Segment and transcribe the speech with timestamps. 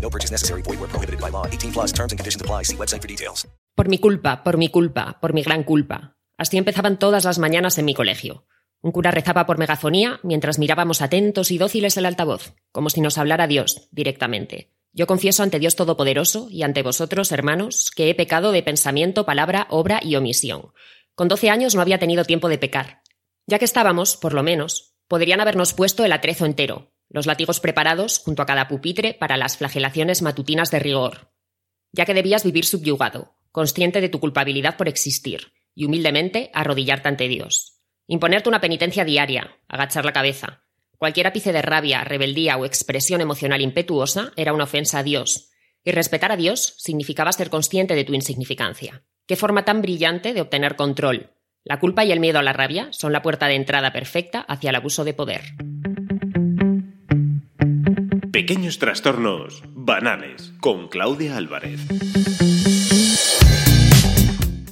[0.00, 0.62] No purchase necessary.
[0.62, 1.46] Void where prohibited by law.
[1.46, 2.64] 18 plus terms and conditions apply.
[2.64, 3.46] See website for details.
[3.76, 6.16] Por mi culpa, por mi culpa, por mi gran culpa.
[6.36, 8.44] Así empezaban todas las mañanas en mi colegio.
[8.80, 13.18] Un cura rezaba por megafonía mientras mirábamos atentos y dóciles el altavoz, como si nos
[13.18, 14.72] hablara Dios directamente.
[14.92, 19.66] Yo confieso ante Dios Todopoderoso y ante vosotros, hermanos, que he pecado de pensamiento, palabra,
[19.70, 20.72] obra y omisión.
[21.14, 23.02] Con doce años no había tenido tiempo de pecar.
[23.46, 28.18] Ya que estábamos, por lo menos, podrían habernos puesto el atrezo entero, los látigos preparados
[28.18, 31.32] junto a cada pupitre para las flagelaciones matutinas de rigor.
[31.92, 37.28] Ya que debías vivir subyugado, consciente de tu culpabilidad por existir, y humildemente arrodillarte ante
[37.28, 37.80] Dios.
[38.06, 40.64] Imponerte una penitencia diaria, agachar la cabeza,
[40.98, 45.50] Cualquier ápice de rabia, rebeldía o expresión emocional impetuosa era una ofensa a Dios,
[45.84, 49.04] y respetar a Dios significaba ser consciente de tu insignificancia.
[49.26, 51.30] Qué forma tan brillante de obtener control.
[51.62, 54.70] La culpa y el miedo a la rabia son la puerta de entrada perfecta hacia
[54.70, 55.42] el abuso de poder.
[58.38, 61.80] Pequeños trastornos banales con Claudia Álvarez.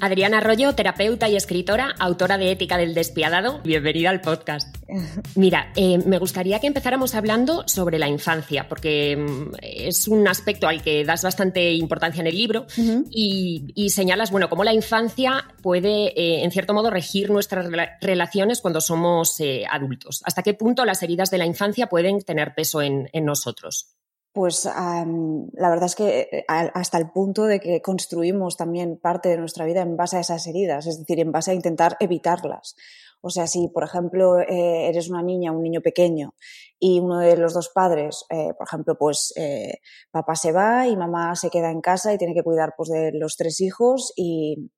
[0.07, 3.61] Adriana Arroyo, terapeuta y escritora, autora de Ética del Despiadado.
[3.65, 4.73] Bienvenida al podcast.
[5.35, 10.69] Mira, eh, me gustaría que empezáramos hablando sobre la infancia, porque mm, es un aspecto
[10.69, 12.67] al que das bastante importancia en el libro
[13.11, 17.67] y, señalas, bueno, cómo la infancia puede, eh, en cierto modo, regir nuestras
[18.01, 20.23] relaciones cuando somos eh, adultos.
[20.25, 23.97] ¿Hasta qué punto las heridas de la infancia pueden tener peso en nosotros?
[24.37, 29.39] Pues la verdad es que eh, hasta el punto de que construimos también parte de
[29.39, 32.77] nuestra vida en base a esas heridas, es decir, en base a intentar evitarlas.
[33.23, 36.35] O sea, si por ejemplo eh, eres una niña, un niño pequeño
[36.79, 39.33] y uno de los dos padres, eh, por ejemplo, pues
[40.11, 43.13] papá se va y mamá se queda en casa y tiene que cuidar pues, de
[43.15, 44.71] los tres hijos y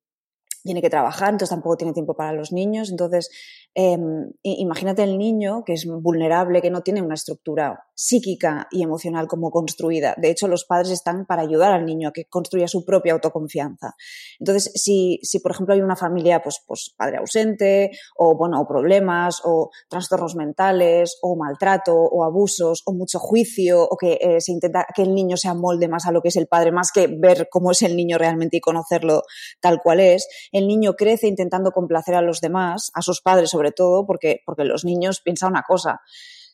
[0.63, 2.89] tiene que trabajar, entonces tampoco tiene tiempo para los niños.
[2.89, 3.29] Entonces,
[3.75, 9.27] Em, imagínate el niño que es vulnerable, que no tiene una estructura psíquica y emocional
[9.27, 10.15] como construida.
[10.17, 13.95] De hecho, los padres están para ayudar al niño a que construya su propia autoconfianza.
[14.39, 19.41] Entonces, si, si por ejemplo hay una familia, pues, pues padre ausente, o bueno, problemas,
[19.45, 24.87] o trastornos mentales, o maltrato, o abusos, o mucho juicio, o que eh, se intenta
[24.95, 27.47] que el niño se amolde más a lo que es el padre, más que ver
[27.51, 29.21] cómo es el niño realmente y conocerlo
[29.61, 33.71] tal cual es, el niño crece intentando complacer a los demás, a sus padres sobre
[33.71, 36.01] todo, porque, porque los niños piensan una cosa.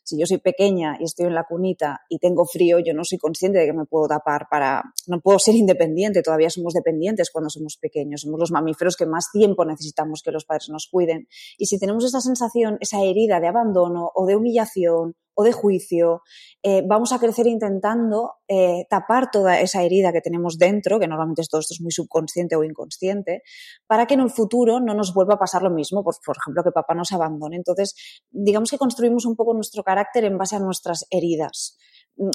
[0.05, 3.17] Si yo soy pequeña y estoy en la cunita y tengo frío, yo no soy
[3.17, 4.83] consciente de que me puedo tapar para...
[5.07, 8.21] No puedo ser independiente, todavía somos dependientes cuando somos pequeños.
[8.21, 11.27] Somos los mamíferos que más tiempo necesitamos que los padres nos cuiden.
[11.57, 16.21] Y si tenemos esa sensación, esa herida de abandono o de humillación o de juicio,
[16.63, 21.43] eh, vamos a crecer intentando eh, tapar toda esa herida que tenemos dentro, que normalmente
[21.49, 23.43] todo esto es muy subconsciente o inconsciente,
[23.85, 26.63] para que en el futuro no nos vuelva a pasar lo mismo, por, por ejemplo,
[26.63, 27.57] que papá nos abandone.
[27.57, 27.95] Entonces,
[28.31, 31.77] digamos que construimos un poco nuestro carácter en base a nuestras heridas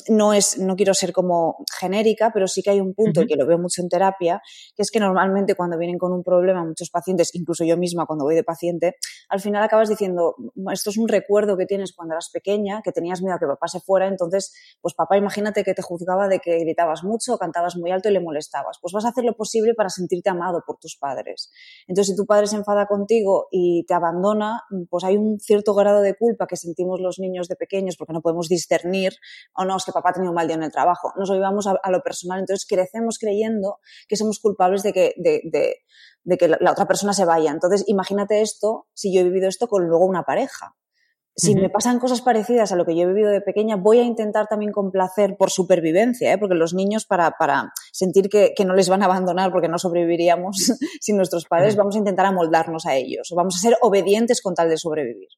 [0.08, 3.46] no es, no quiero ser como genérica, pero sí que hay un punto que lo
[3.46, 4.42] veo mucho en terapia,
[4.76, 8.24] que es que normalmente cuando vienen con un problema muchos pacientes, incluso yo misma cuando
[8.24, 8.96] voy de paciente,
[9.28, 10.34] al final acabas diciendo,
[10.72, 13.68] esto es un recuerdo que tienes cuando eras pequeña, que tenías miedo a que papá
[13.68, 17.90] se fuera, entonces, pues papá, imagínate que te juzgaba de que gritabas mucho, cantabas muy
[17.90, 18.78] alto y le molestabas.
[18.80, 21.50] Pues vas a hacer lo posible para sentirte amado por tus padres.
[21.86, 26.00] Entonces, si tu padre se enfada contigo y te abandona, pues hay un cierto grado
[26.02, 29.12] de culpa que sentimos los niños de pequeños porque no podemos discernir
[29.70, 31.12] no, es que papá ha tenido un mal día en el trabajo.
[31.16, 33.78] Nos olvidamos a, lo personal, entonces crecemos creyendo
[34.08, 37.50] que somos culpables de que, de, que la, otra persona se vaya.
[37.50, 40.74] Entonces, imagínate esto, si yo he vivido esto con luego una pareja.
[41.36, 44.02] Si me pasan cosas parecidas a lo que yo he vivido de pequeña, voy a
[44.02, 46.38] intentar también complacer por supervivencia, ¿eh?
[46.38, 49.78] porque los niños, para, para sentir que, que, no les van a abandonar porque no
[49.78, 50.56] sobreviviríamos
[51.00, 54.68] sin nuestros padres, vamos a intentar amoldarnos a ellos, vamos a ser obedientes con tal
[54.68, 55.28] de sobrevivir.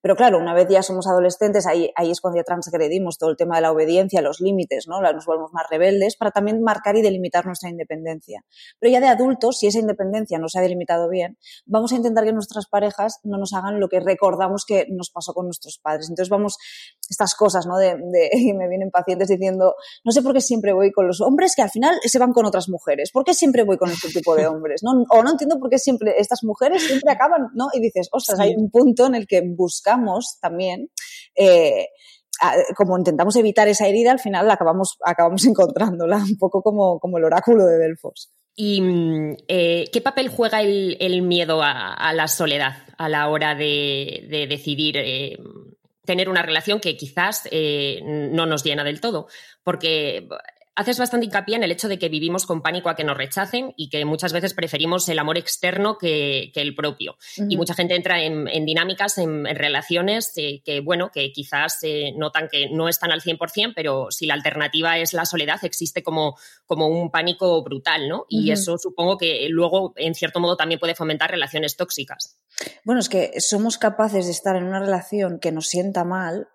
[0.00, 3.36] Pero claro, una vez ya somos adolescentes, ahí, ahí es cuando ya transgredimos todo el
[3.36, 5.00] tema de la obediencia, los límites, ¿no?
[5.00, 8.44] Nos volvemos más rebeldes para también marcar y delimitar nuestra independencia.
[8.78, 11.36] Pero ya de adultos, si esa independencia no se ha delimitado bien,
[11.66, 15.34] vamos a intentar que nuestras parejas no nos hagan lo que recordamos que nos pasó
[15.34, 16.08] con nuestros padres.
[16.08, 16.58] Entonces vamos,
[17.08, 17.76] estas cosas, ¿no?
[17.76, 19.74] De, de me vienen pacientes diciendo,
[20.04, 22.46] no sé por qué siempre voy con los hombres que al final se van con
[22.46, 23.10] otras mujeres.
[23.10, 24.82] ¿Por qué siempre voy con este tipo de hombres?
[24.82, 25.04] ¿no?
[25.10, 27.68] O no entiendo por qué siempre estas mujeres siempre acaban, ¿no?
[27.72, 29.38] Y dices, ostras, hay un punto en el que
[30.40, 30.90] también,
[31.36, 31.86] eh,
[32.76, 37.24] como intentamos evitar esa herida, al final acabamos, acabamos encontrándola, un poco como, como el
[37.24, 38.30] oráculo de Delfos.
[38.54, 44.26] ¿Y mm, eh, qué papel juega el, miedo a, la soledad a la hora de,
[44.28, 45.38] de decidir eh,
[46.04, 47.48] tener una relación que quizás
[48.02, 49.28] no nos llena del todo?
[49.62, 50.28] Porque
[50.78, 53.74] haces bastante hincapié en el hecho de que vivimos con pánico a que nos rechacen
[53.76, 57.16] y que muchas veces preferimos el amor externo que, que el propio.
[57.36, 57.46] Uh -huh.
[57.50, 61.78] Y mucha gente entra en, en dinámicas, en, en relaciones eh, que, bueno, que quizás
[61.82, 66.04] eh, notan que no están al 100%, pero si la alternativa es la soledad, existe
[66.04, 68.26] como, como un pánico brutal, ¿no?
[68.28, 68.52] Y uh -huh.
[68.52, 72.38] eso supongo que luego, en cierto modo, también puede fomentar relaciones tóxicas.
[72.84, 76.46] Bueno, es que somos capaces de estar en una relación que nos sienta mal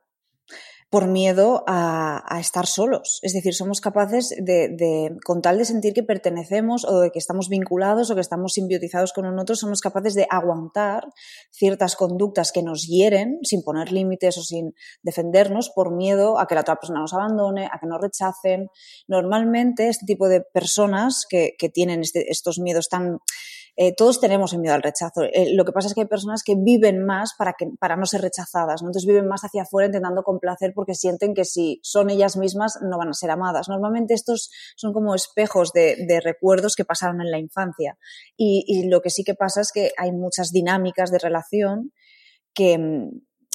[0.94, 3.18] por miedo a, a, estar solos.
[3.24, 7.18] Es decir, somos capaces de, de, con tal de sentir que pertenecemos o de que
[7.18, 11.08] estamos vinculados o que estamos simbiotizados con un otro, somos capaces de aguantar
[11.50, 16.54] ciertas conductas que nos hieren sin poner límites o sin defendernos por miedo a que
[16.54, 18.70] la otra persona nos abandone, a que nos rechacen.
[19.08, 23.18] Normalmente este tipo de personas que, que tienen este, estos miedos tan
[23.76, 25.24] eh, todos tenemos el miedo al rechazo.
[25.24, 28.06] Eh, lo que pasa es que hay personas que viven más para, que, para no
[28.06, 28.90] ser rechazadas, ¿no?
[28.90, 32.98] entonces viven más hacia afuera intentando complacer porque sienten que si son ellas mismas no
[32.98, 33.70] van a ser amadas.
[33.70, 37.98] Normalmente estos son como espejos de, de recuerdos que pasaron en la infancia
[38.36, 41.94] y, y, lo que sí que pasa es que hay muchas dinámicas de relación
[42.54, 42.74] que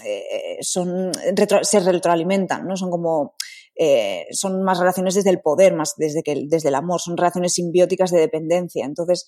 [0.05, 2.77] eh, son, retro, se retroalimentan, ¿no?
[2.77, 3.35] Son como
[3.81, 7.53] eh, son más relaciones desde el poder, más desde, que, desde el amor, son relaciones
[7.53, 8.85] simbióticas de dependencia.
[8.85, 9.27] Entonces,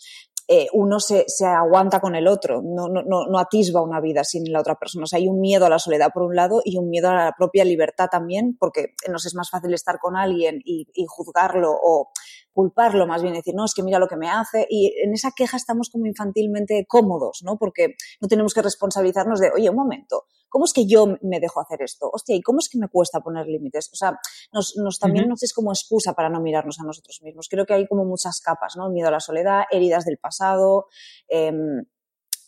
[0.53, 4.51] eh, uno se, se, aguanta con el otro, no, no, no, atisba una vida sin
[4.51, 5.05] la otra persona.
[5.05, 7.15] O sea, hay un miedo a la soledad por un lado y un miedo a
[7.15, 11.71] la propia libertad también, porque nos es más fácil estar con alguien y, y juzgarlo
[11.71, 12.11] o
[12.53, 14.67] culparlo, más bien decir, no, es que mira lo que me hace.
[14.69, 17.57] Y en esa queja estamos como infantilmente cómodos, ¿no?
[17.57, 21.61] Porque no tenemos que responsabilizarnos de, oye, un momento, ¿cómo es que yo me dejo
[21.61, 22.11] hacer esto?
[22.13, 23.91] Hostia, ¿y cómo es que me cuesta poner límites?
[23.93, 24.19] O sea,
[24.53, 25.31] nos, nos también uh -huh.
[25.31, 27.49] nos es como excusa para no mirarnos a nosotros mismos.
[27.49, 28.91] Creo que hay como muchas capas, ¿no?
[28.91, 30.87] Miedo a la soledad, heridas del pasado,
[31.29, 31.53] eh,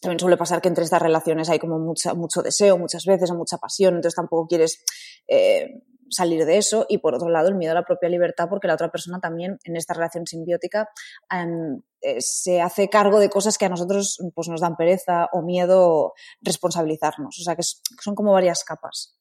[0.02, 3.37] también suele pasar que entre estas relaciones hay como mucha, mucho deseo muchas veces o
[3.37, 4.82] mucha pasión, entonces tampoco quieres
[5.28, 6.87] eh, salir de eso.
[6.88, 9.59] Y por otro lado, el miedo a la propia libertad, porque la otra persona también
[9.64, 10.88] en esta relación simbiótica
[11.32, 15.43] um, eh, se hace cargo de cosas que a nosotros pues, nos dan pereza o
[15.43, 17.38] miedo responsabilizarnos.
[17.41, 19.19] O sea, que es, son como varias capas.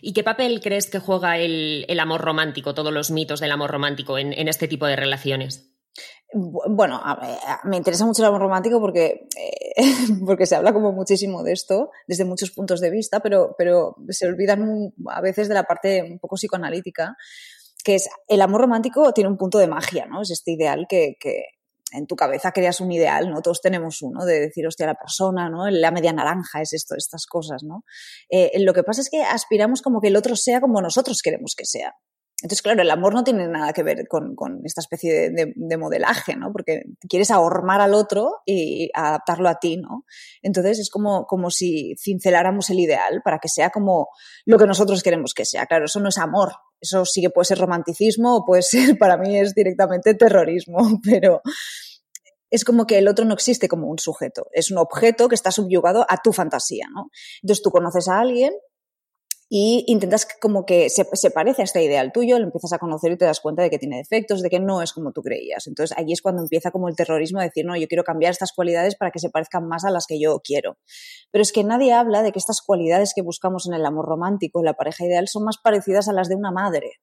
[0.00, 3.70] ¿Y qué papel crees que juega el, el amor romántico, todos los mitos del amor
[3.70, 5.75] romántico en, en este tipo de relaciones?
[6.32, 7.00] Bueno,
[7.64, 9.74] me interesa mucho el amor romántico porque, eh,
[10.26, 14.26] porque se habla como muchísimo de esto desde muchos puntos de vista, pero, pero se
[14.26, 17.16] olvidan a veces de la parte un poco psicoanalítica,
[17.84, 20.22] que es el amor romántico tiene un punto de magia, ¿no?
[20.22, 21.44] Es este ideal que, que
[21.92, 23.42] en tu cabeza creas un ideal, ¿no?
[23.42, 25.68] Todos tenemos uno de decir, hostia, la persona, ¿no?
[25.70, 27.84] La media naranja es esto, estas cosas, ¿no?
[28.28, 31.54] Eh, lo que pasa es que aspiramos como que el otro sea como nosotros queremos
[31.56, 31.94] que sea.
[32.46, 36.52] Entonces, claro, el amor no tiene nada que ver con, esta especie de, modelaje, ¿no?
[36.52, 40.04] Porque quieres ahormar al otro y adaptarlo a ti, ¿no?
[40.42, 44.10] Entonces es como, como si cinceláramos el ideal para que sea como
[44.44, 45.66] lo que nosotros queremos que sea.
[45.66, 46.52] Claro, eso no es amor.
[46.80, 51.42] Eso sí que puede ser romanticismo o puede ser, para mí es directamente terrorismo, pero
[52.48, 55.50] es como que el otro no existe como un sujeto, es un objeto que está
[55.50, 57.10] subyugado a tu fantasía, ¿no?
[57.42, 58.52] Entonces tú conoces a alguien
[59.48, 63.12] y intentas como que se, se, parece a este ideal tuyo, lo empiezas a conocer
[63.12, 65.68] y te das cuenta de que tiene defectos, de que no es como tú creías.
[65.68, 68.52] Entonces ahí es cuando empieza como el terrorismo de decir, no, yo quiero cambiar estas
[68.52, 70.78] cualidades para que se parezcan más a las que yo quiero.
[71.30, 74.60] Pero es que nadie habla de que estas cualidades que buscamos en el amor romántico,
[74.60, 76.94] en la pareja ideal, son más parecidas a las de una madre.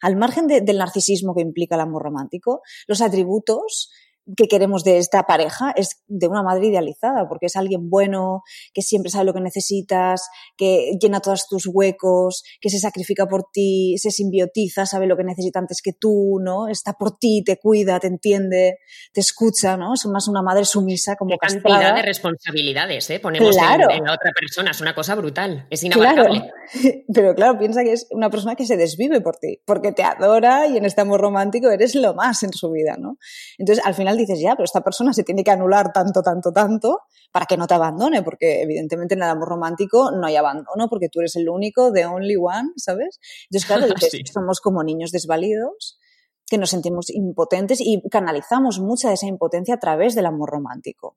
[0.00, 3.90] Al margen de, del narcisismo que implica el amor romántico, los atributos
[4.36, 8.82] que queremos de esta pareja es de una madre idealizada, porque es alguien bueno, que
[8.82, 13.96] siempre sabe lo que necesitas, que llena todos tus huecos, que se sacrifica por ti,
[13.98, 16.68] se simbiotiza, sabe lo que necesita antes que tú, ¿no?
[16.68, 18.78] Está por ti, te cuida, te entiende,
[19.12, 19.94] te escucha, ¿no?
[19.94, 21.96] Es más una madre sumisa como Qué cantidad castrada.
[21.96, 23.20] de responsabilidades, ¿eh?
[23.20, 23.90] Ponemos claro.
[23.90, 26.40] en, en, la otra persona, es una cosa brutal, es inabarcable.
[26.40, 26.98] Claro.
[27.12, 30.66] Pero claro, piensa que es una persona que se desvive por ti, porque te adora
[30.68, 33.18] y en este amor romántico eres lo más en su vida, ¿no?
[33.58, 36.52] Entonces, al final final dices, ya, pero esta persona se tiene que anular tanto, tanto,
[36.52, 37.00] tanto
[37.32, 41.08] para que no te abandone, porque evidentemente en el amor romántico no hay abandono, porque
[41.08, 43.18] tú eres el único, the only one, ¿sabes?
[43.50, 45.98] Entonces, claro, dices, somos como niños desvalidos
[46.46, 51.16] que nos sentimos impotentes y canalizamos mucha de esa impotencia a través del amor romántico.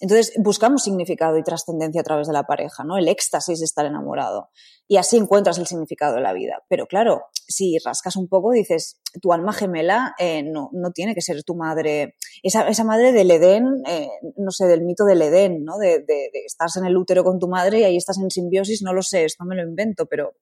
[0.00, 2.96] Entonces buscamos significado y trascendencia a través de la pareja, ¿no?
[2.96, 4.48] El éxtasis de estar enamorado.
[4.88, 6.64] Y así encuentras el significado de la vida.
[6.68, 11.20] Pero claro, si rascas un poco, dices, tu alma gemela eh, no, no, tiene que
[11.20, 15.64] ser tu madre, esa, esa madre del Edén, eh, no sé, del mito del Edén,
[15.64, 15.76] ¿no?
[15.76, 18.82] De, de, de, estás en el útero con tu madre y ahí estás en simbiosis,
[18.82, 20.32] no lo sé, esto me lo invento, pero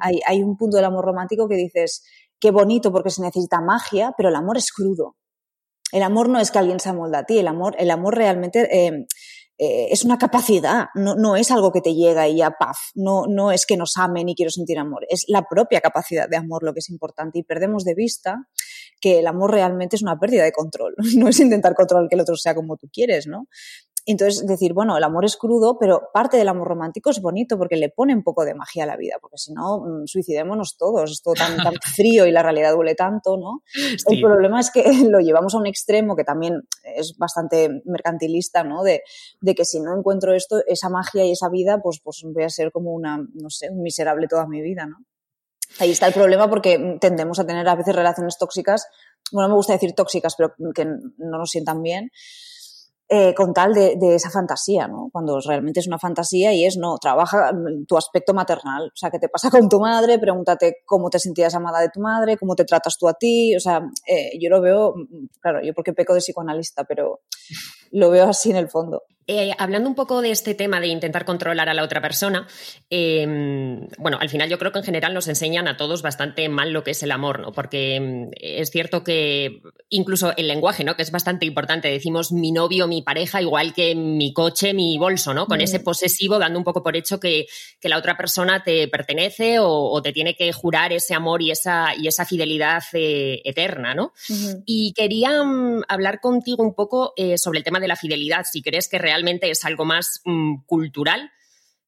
[0.00, 2.04] hay, hay un punto del amor romántico que dices,
[2.38, 5.16] qué bonito porque se necesita magia, pero el amor es crudo.
[5.92, 8.86] El amor no es que alguien se amolda a ti, el amor, el amor realmente
[8.86, 9.06] eh,
[9.62, 13.26] eh, es una capacidad, no, no, es algo que te llega y ya paf, no,
[13.28, 16.62] no es que nos amen y quiero sentir amor, es la propia capacidad de amor
[16.62, 18.48] lo que es importante y perdemos de vista
[19.02, 22.22] que el amor realmente es una pérdida de control, no es intentar controlar que el
[22.22, 23.48] otro sea como tú quieres, ¿no?
[24.06, 27.76] Entonces, decir, bueno, el amor es crudo, pero parte del amor romántico es bonito porque
[27.76, 31.10] le pone un poco de magia a la vida, porque si no, mm, suicidémonos todos,
[31.10, 33.62] es todo tan, tan frío y la realidad duele tanto, ¿no?
[33.72, 33.96] Sí.
[34.06, 38.82] El problema es que lo llevamos a un extremo que también es bastante mercantilista, ¿no?
[38.82, 39.02] De,
[39.40, 42.48] de, que si no encuentro esto, esa magia y esa vida, pues, pues voy a
[42.48, 44.96] ser como una, no sé, un miserable toda mi vida, ¿no?
[45.78, 48.86] Ahí está el problema porque tendemos a tener a veces relaciones tóxicas,
[49.30, 52.10] bueno, no me gusta decir tóxicas, pero que no nos sientan bien,
[53.12, 55.08] eh, con tal de, de, esa fantasía, ¿no?
[55.10, 57.50] Cuando realmente es una fantasía y es, no, trabaja
[57.88, 58.84] tu aspecto maternal.
[58.86, 60.20] O sea, ¿qué te pasa con tu madre?
[60.20, 63.56] Pregúntate cómo te sentías amada de tu madre, cómo te tratas tú a ti.
[63.56, 64.94] O sea, eh, yo lo veo,
[65.40, 67.22] claro, yo porque peco de psicoanalista, pero
[67.90, 69.04] lo veo así en el fondo.
[69.32, 72.48] Eh, hablando un poco de este tema de intentar controlar a la otra persona,
[72.90, 73.24] eh,
[73.96, 76.82] bueno, al final yo creo que en general nos enseñan a todos bastante mal lo
[76.82, 77.52] que es el amor, ¿no?
[77.52, 80.96] Porque eh, es cierto que incluso el lenguaje, ¿no?
[80.96, 81.86] Que es bastante importante.
[81.86, 85.46] Decimos mi novio, mi pareja, igual que mi coche, mi bolso, ¿no?
[85.46, 85.62] Con mm.
[85.62, 87.46] ese posesivo, dando un poco por hecho que,
[87.80, 91.52] que la otra persona te pertenece o, o, te tiene que jurar ese amor y
[91.52, 94.12] esa, y esa fidelidad eh, eterna, ¿no?
[94.66, 98.88] Y quería um, hablar contigo un poco sobre el tema de la fidelidad, si crees
[98.88, 101.30] que realmente es algo más mmm, cultural.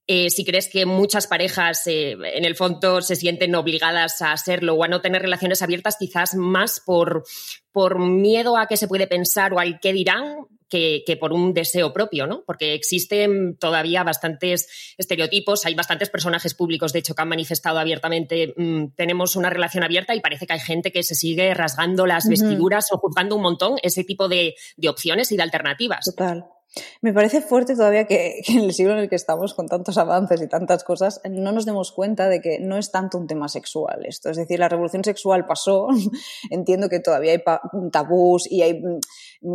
[0.09, 4.75] Eh, si crees que muchas parejas eh, en el fondo se sienten obligadas a hacerlo
[4.75, 7.25] o a no tener relaciones abiertas, quizás más por,
[7.71, 11.53] por miedo a qué se puede pensar o al qué dirán, que, que, por un
[11.53, 12.45] deseo propio, ¿no?
[12.47, 18.55] Porque existen todavía bastantes estereotipos, hay bastantes personajes públicos, de hecho, que han manifestado abiertamente,
[18.57, 22.25] mmm, tenemos una relación abierta y parece que hay gente que se sigue rasgando las
[22.25, 22.31] uh -huh.
[22.31, 26.07] vestiduras o juzgando un montón ese tipo de, de opciones y de alternativas.
[26.07, 26.47] Total.
[27.03, 29.99] Me parece fuerte todavía que, que, en el siglo en el que estamos, con tantos
[29.99, 33.49] avances y tantas cosas, no nos demos cuenta de que no es tanto un tema
[33.49, 34.31] sexual esto.
[34.31, 35.89] Es decir, la revolución sexual pasó,
[36.51, 37.43] entiendo que todavía hay
[37.91, 38.83] tabús y hay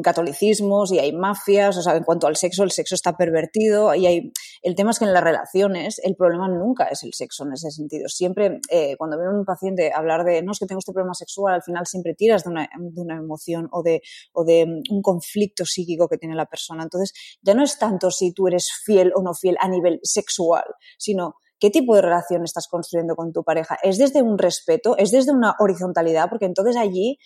[0.04, 4.06] catolicismos y hay mafias, o sea, en cuanto al sexo, el sexo está pervertido y
[4.06, 4.32] hay...
[4.62, 7.72] El tema es que en las relaciones el problema nunca es el sexo en ese
[7.72, 8.10] sentido.
[8.10, 11.14] Siempre, eh, cuando viene un paciente a hablar de, no, es que tengo este problema
[11.14, 14.02] sexual, al final siempre tiras de una, de una emoción o de,
[14.34, 16.84] o de un conflicto psíquico que tiene la persona.
[16.84, 17.07] Entonces,
[17.42, 20.66] ya no es tanto si tú eres fiel o no fiel a nivel sexual,
[20.98, 23.78] sino qué tipo de relación estás construyendo con tu pareja.
[23.82, 24.98] ¿Es desde un respeto?
[24.98, 26.30] ¿Es desde una horizontalidad?
[26.30, 27.18] Porque entonces allí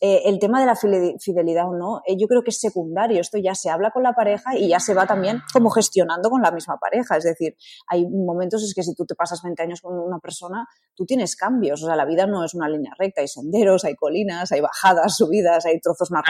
[0.00, 3.20] eh, el tema de la fidelidad o no, eh, yo creo que es secundario.
[3.20, 6.40] Esto ya se habla con la pareja y ya se va también como gestionando con
[6.40, 7.16] la misma pareja.
[7.16, 7.56] Es decir,
[7.88, 11.34] hay momentos es que si tú te pasas 20 años con una persona, tú tienes
[11.34, 11.82] cambios.
[11.82, 13.22] O sea, la vida no es una línea recta.
[13.22, 16.22] Hay senderos, hay colinas, hay bajadas, subidas, hay trozos más.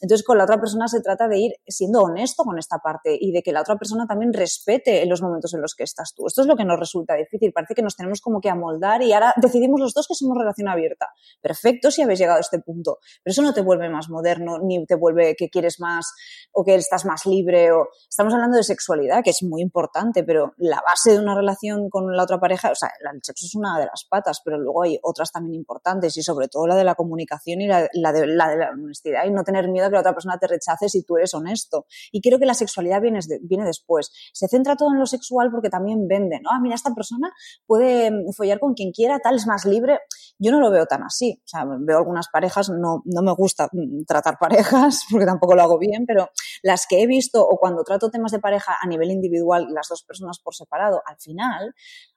[0.00, 3.32] Entonces, con la otra persona se trata de ir siendo honesto con esta parte y
[3.32, 6.26] de que la otra persona también respete los momentos en los que estás tú.
[6.26, 7.52] Esto es lo que nos resulta difícil.
[7.52, 10.68] Parece que nos tenemos como que amoldar y ahora decidimos los dos que somos relación
[10.68, 11.08] abierta.
[11.40, 12.98] Perfecto si habéis llegado a este punto.
[13.22, 16.12] Pero eso no te vuelve más moderno, ni te vuelve que quieres más
[16.52, 17.72] o que estás más libre.
[17.72, 17.88] O...
[18.08, 22.14] Estamos hablando de sexualidad, que es muy importante, pero la base de una relación con
[22.16, 24.98] la otra pareja, o sea, el sexo es una de las patas, pero luego hay
[25.02, 29.24] otras también importantes y sobre todo la de la comunicación y la, de, la honestidad
[29.24, 31.86] y no tener miedo que otra persona te rechace si tú eres honesto.
[32.12, 34.10] Y creo que la sexualidad viene, viene después.
[34.32, 36.50] Se centra todo en lo sexual porque también vende, ¿no?
[36.50, 37.32] Ah, mira, esta persona
[37.66, 40.00] puede follar con quien quiera, tal, es más libre.
[40.38, 41.42] Yo no lo veo tan así.
[41.54, 43.68] O veo algunas parejas, no, no me gusta
[44.06, 46.30] tratar parejas porque tampoco lo hago bien, pero
[46.62, 50.02] las que he visto o cuando trato temas de pareja a nivel individual, las dos
[50.02, 51.74] personas por separado, al final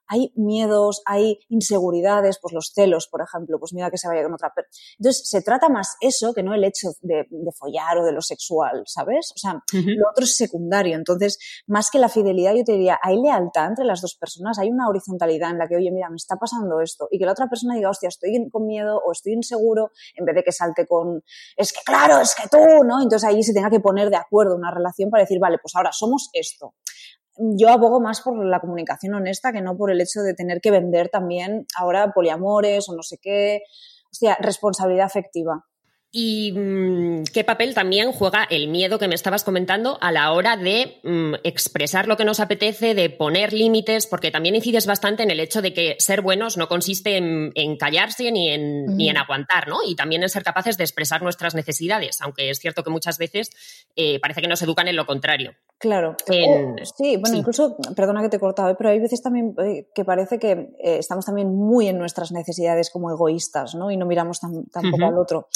[0.08, 4.34] hay miedos, hay inseguridades, pues los celos, por ejemplo, pues mira que se vaya con
[4.34, 4.82] otra persona.
[4.98, 7.26] Entonces, se trata más eso que no el hecho de,
[7.58, 9.32] follar o de lo sexual, ¿sabes?
[9.34, 10.96] O sea, lo otro es secundario.
[10.96, 14.70] Entonces, más que la fidelidad, yo te diría, hay lealtad entre las dos personas, hay
[14.70, 17.48] una horizontalidad en la que, oye, mira, me está pasando esto, y que la otra
[17.48, 21.22] persona diga, hostia, estoy con miedo o estoy inseguro, en vez de que salte con,
[21.56, 23.02] es que claro, es que tú, ¿no?
[23.02, 25.90] Entonces ahí se tenga que poner de acuerdo una relación para decir, vale, pues ahora
[25.92, 26.74] somos esto
[27.38, 30.70] yo abogo más por la comunicación honesta que no por el hecho de tener que
[30.70, 33.62] vender también ahora poliamores o no sé qué.
[34.10, 35.64] Hostia, responsabilidad afectiva.
[36.10, 40.56] ¿Y mm, qué papel también juega el miedo que me estabas comentando a la hora
[40.56, 44.06] de mm, expresar lo que nos apetece, de poner límites?
[44.06, 48.32] Porque también incides bastante en el hecho de que ser buenos no consiste en, callarse
[48.32, 49.80] ni en, ni en aguantar, ¿no?
[49.86, 53.50] Y también en ser capaces de expresar nuestras necesidades, aunque es cierto que muchas veces
[53.94, 55.52] eh, parece que nos educan en lo contrario.
[55.76, 56.16] Claro.
[56.26, 58.74] sí, bueno, incluso, perdona que te he cortado, ¿eh?
[58.78, 63.10] pero hay veces también eh, que parece que estamos también muy en nuestras necesidades como
[63.10, 63.90] egoístas, ¿no?
[63.90, 65.48] Y no miramos tampoco al otro.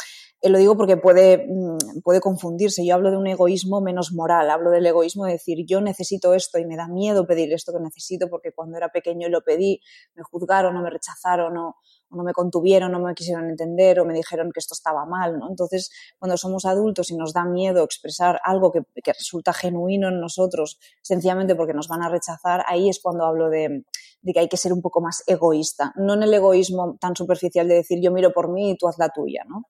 [0.42, 2.84] Eh, lo digo porque puede, mm, puede confundirse.
[2.84, 6.58] Yo hablo de un egoísmo menos moral, hablo del egoísmo de decir yo necesito esto
[6.58, 9.80] y me da miedo pedir esto que necesito porque cuando era pequeño lo pedí,
[10.14, 11.76] me juzgaron o me rechazaron o,
[12.10, 15.48] no me contuvieron, no me quisieron entender o me dijeron que esto estaba mal, ¿no?
[15.48, 20.20] Entonces, cuando somos adultos y nos da miedo expresar algo que, que, resulta genuino en
[20.20, 23.84] nosotros, sencillamente porque nos van a rechazar, ahí es cuando hablo de,
[24.22, 27.66] de, que hay que ser un poco más egoísta, no en el egoísmo tan superficial
[27.68, 29.68] de decir yo miro por mí y tú haz la tuya, ¿no?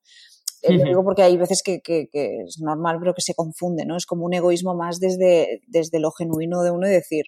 [0.62, 3.96] Eh, lo digo porque hay veces que, que, es normal, pero que se confunde, ¿no?
[3.96, 7.24] Es como un egoísmo más desde, desde lo genuino de uno y decir,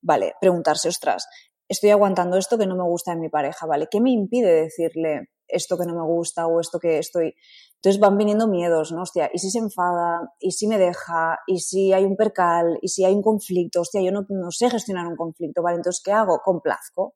[0.00, 1.26] vale, preguntarse, ostras,
[1.68, 3.88] estoy aguantando esto que no me gusta de mi pareja, ¿vale?
[3.90, 7.34] ¿Qué me impide decirle esto que no me gusta o esto que estoy...
[7.76, 9.02] Entonces van viniendo miedos, ¿no?
[9.02, 10.32] Hostia, ¿y si se enfada?
[10.40, 11.38] ¿Y si me deja?
[11.46, 12.78] ¿Y si hay un percal?
[12.82, 13.80] ¿Y si hay un conflicto?
[13.80, 15.76] Hostia, yo no, no sé gestionar un conflicto, ¿vale?
[15.76, 16.40] Entonces, ¿qué hago?
[16.44, 17.14] Complazco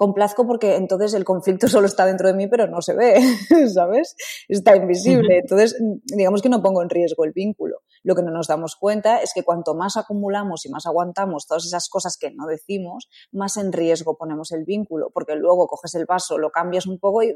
[0.00, 3.20] complazco porque entonces el conflicto solo está dentro de mí, pero no se ve,
[3.74, 4.16] ¿sabes?
[4.48, 5.40] Está invisible.
[5.40, 5.76] Entonces,
[6.06, 7.82] digamos que no pongo en riesgo el vínculo.
[8.02, 11.66] Lo que no nos damos cuenta es que cuanto más acumulamos y más aguantamos todas
[11.66, 16.06] esas cosas que no decimos, más en riesgo ponemos el vínculo, porque luego coges el
[16.06, 17.34] vaso, lo cambias un poco y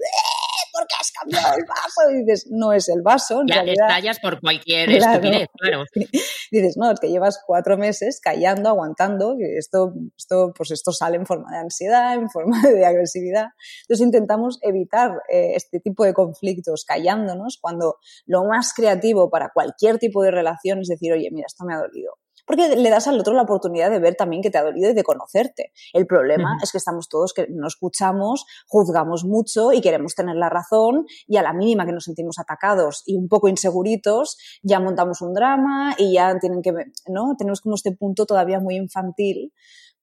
[0.85, 2.11] porque has cambiado el vaso.
[2.11, 3.41] Y dices, no es el vaso.
[3.41, 5.85] En ya realidad, estallas por cualquier estupidez, claro.
[6.51, 11.17] Dices, no, es que llevas cuatro meses callando, aguantando, que esto, esto, pues esto sale
[11.17, 13.47] en forma de ansiedad, en forma de agresividad.
[13.83, 19.99] Entonces intentamos evitar eh, este tipo de conflictos callándonos cuando lo más creativo para cualquier
[19.99, 22.13] tipo de relación es decir, oye, mira, esto me ha dolido
[22.47, 24.95] porque le das al otro la oportunidad de ver también que te ha dolido y
[24.95, 25.73] de conocerte.
[25.93, 30.49] El problema es que estamos todos que no escuchamos, juzgamos mucho y queremos tener la
[30.49, 35.21] razón y a la mínima que nos sentimos atacados y un poco inseguritos, ya montamos
[35.23, 36.73] un drama y ya tienen que,
[37.09, 37.35] ¿no?
[37.39, 39.53] Tenemos como este punto todavía muy infantil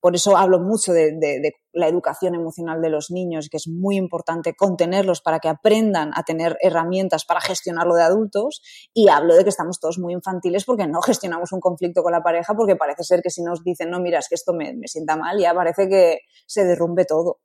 [0.01, 4.55] por eso hablo mucho de, la educación emocional de los niños, que es muy importante
[4.55, 8.61] contenerlos para que aprendan a tener herramientas para gestionarlo de adultos.
[8.93, 12.21] Y hablo de que estamos todos muy infantiles porque no gestionamos un conflicto con la
[12.21, 15.15] pareja, porque parece ser que si nos dicen, no, mira, es que esto me, sienta
[15.15, 17.39] mal, ya parece que se derrumbe todo.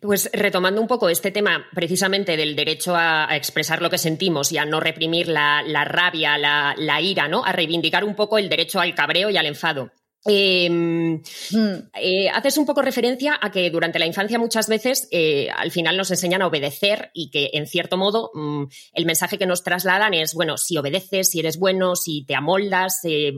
[0.00, 4.58] Pues retomando un poco este tema precisamente del derecho a, expresar lo que sentimos y
[4.58, 7.44] a no reprimir la, rabia, la, la ira, ¿no?
[7.44, 9.90] A reivindicar un poco el derecho al cabreo y al enfado.
[10.26, 11.90] Em, hmm.
[11.94, 15.98] eh, haces un poco referencia a que durante la infancia muchas veces eh, al final
[15.98, 20.14] nos enseñan a obedecer y que en cierto modo mm, el mensaje que nos trasladan
[20.14, 23.34] es, bueno, si obedeces, si eres bueno, si te amoldas, eh,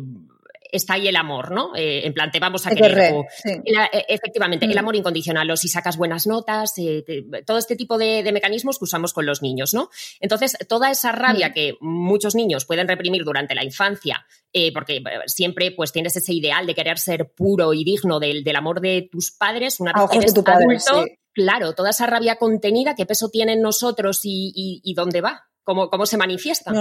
[0.72, 1.74] está ahí el amor, ¿no?
[1.76, 3.14] Eh, en plan, te vamos a querer.
[3.44, 4.78] E, efectivamente, el mm.
[4.78, 7.04] amor incondicional, o si sacas buenas notas, eh,
[7.46, 9.90] todo este tipo de, mecanismos que usamos con los niños, ¿no?
[10.20, 11.52] Entonces, toda esa rabia mm.
[11.52, 16.66] que muchos niños pueden reprimir durante la infancia, eh, porque siempre pues tienes ese ideal
[16.66, 20.34] de querer ser puro y digno del, amor de tus padres, una vez que eres
[20.36, 25.44] adulto, claro, toda esa rabia contenida, ¿qué peso tiene en nosotros y, dónde va?
[25.64, 26.72] ¿Cómo, cómo se manifiesta?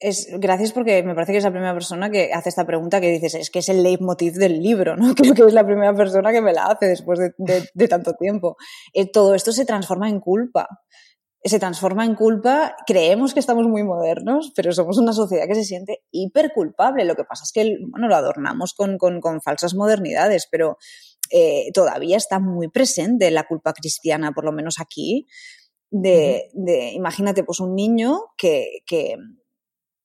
[0.00, 3.10] Es gracias porque me parece que es la primera persona que hace esta pregunta que
[3.10, 5.14] dices, es que es el leitmotiv del libro, ¿no?
[5.14, 8.56] Creo que es la primera persona que me la hace después de, tanto tiempo.
[8.94, 10.66] Eh, todo esto se transforma en culpa.
[11.42, 15.64] Se transforma en culpa, creemos que estamos muy modernos, pero somos una sociedad que se
[15.64, 17.06] siente hiper culpable.
[17.06, 20.76] Lo que pasa es que, bueno, lo adornamos con, con, con falsas modernidades, pero
[21.30, 25.26] eh, todavía está muy presente la culpa cristiana, por lo menos aquí,
[25.90, 29.16] de, de imagínate, pues un niño que, que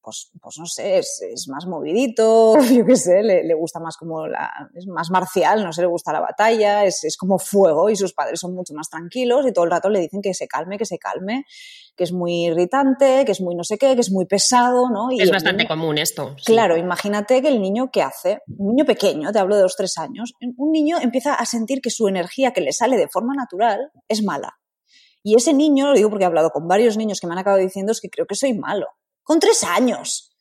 [0.06, 3.98] pues, pues no sé, es, es más movidito, yo qué sé, le, le, gusta más
[3.98, 7.90] como la, es más marcial, no sé, le gusta la batalla, es, es como fuego
[7.90, 10.48] y sus padres son mucho más tranquilos y todo el rato le dicen que se
[10.48, 11.46] calme, que se calme,
[11.96, 15.12] que es muy irritante, que es muy no sé qué, que es muy pesado, ¿no?
[15.12, 16.36] Y es bastante niño, común esto.
[16.38, 16.54] Sí.
[16.54, 18.40] Claro, imagínate que el niño, ¿qué hace?
[18.48, 21.90] Un niño pequeño, te hablo de dos, tres años, un niño empieza a sentir que
[21.90, 24.60] su energía que le sale de forma natural es mala.
[25.24, 27.60] Y ese niño, lo digo porque he hablado con varios niños que me han acabado
[27.60, 28.90] diciendo, es que creo que soy malo.
[29.26, 30.32] Con tres años.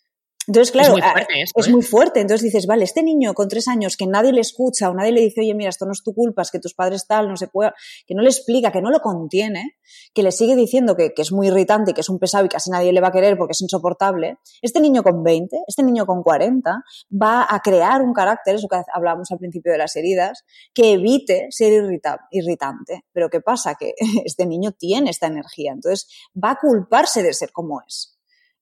[0.47, 1.71] Entonces, claro, es muy, fuerte, esto, es ¿eh?
[1.71, 2.21] muy fuerte.
[2.21, 5.23] Entonces dices, vale, este niño con tres años que nadie le escucha o nadie le
[5.23, 7.49] dice, oye, mira, esto no es tu culpa, es que tus padres tal, no se
[7.49, 7.73] puede,
[8.07, 9.79] que no le explica, que no lo contiene,
[10.13, 12.49] que le sigue diciendo que, que es muy irritante y que es un pesado y
[12.51, 14.37] casi nadie le va a querer porque es insoportable.
[14.61, 18.83] Este niño con 20, este niño con 40, va a crear un carácter, eso que
[18.93, 20.45] hablábamos al principio de las heridas,
[20.75, 23.05] que evite ser irrita irritante.
[23.13, 23.77] Pero ¿qué pasa?
[23.77, 23.95] Que
[24.27, 28.15] este niño tiene esta energía, entonces va a culparse de ser como es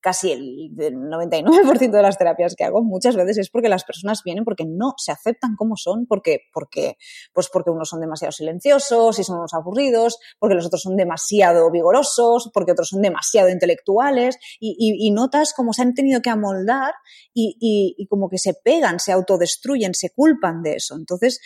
[0.03, 4.23] casi el, el 99% de las terapias que hago muchas veces es porque las personas
[4.25, 6.99] vienen porque no se aceptan como son, porque, porque,
[7.33, 11.71] pues porque unos son demasiado silenciosos y son unos aburridos, porque los otros son demasiado
[11.71, 16.31] vigorosos, porque otros son demasiado intelectuales y, y, y notas como se han tenido que
[16.31, 16.95] amoldar
[17.33, 20.97] y, y como que se pegan, se autodestruyen, se culpan de eso.
[20.97, 21.41] Entonces,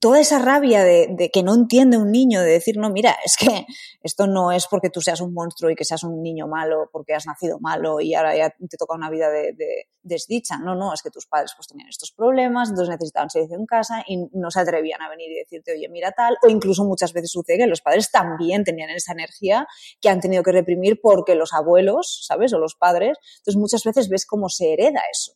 [0.00, 3.36] toda esa rabia de, de, que no entiende un niño, de decir, no, mira, es
[3.36, 3.66] que
[4.02, 7.14] esto no es porque tú seas un monstruo y que seas un niño malo, porque
[7.14, 10.58] has nacido malo y ahora ya te toca una vida de, de desdicha.
[10.58, 14.04] No, no, es que tus padres pues tenían estos problemas, entonces necesitaban servicio en casa
[14.06, 17.30] y no se atrevían a venir y decirte, oye, mira tal, o incluso muchas veces
[17.30, 19.66] sucede que los padres también tenían esa energía
[20.00, 22.52] que han tenido que reprimir porque los abuelos, ¿sabes?
[22.52, 23.18] O los padres.
[23.38, 25.32] Entonces muchas veces ves cómo se hereda eso.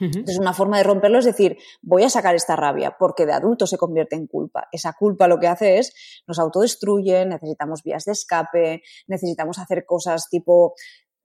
[0.00, 3.66] Entonces, una forma de romperlo es decir, voy a sacar esta rabia, porque de adulto
[3.66, 4.68] se convierte en culpa.
[4.70, 5.92] Esa culpa lo que hace es,
[6.26, 10.74] nos autodestruye, necesitamos vías de escape, necesitamos hacer cosas tipo,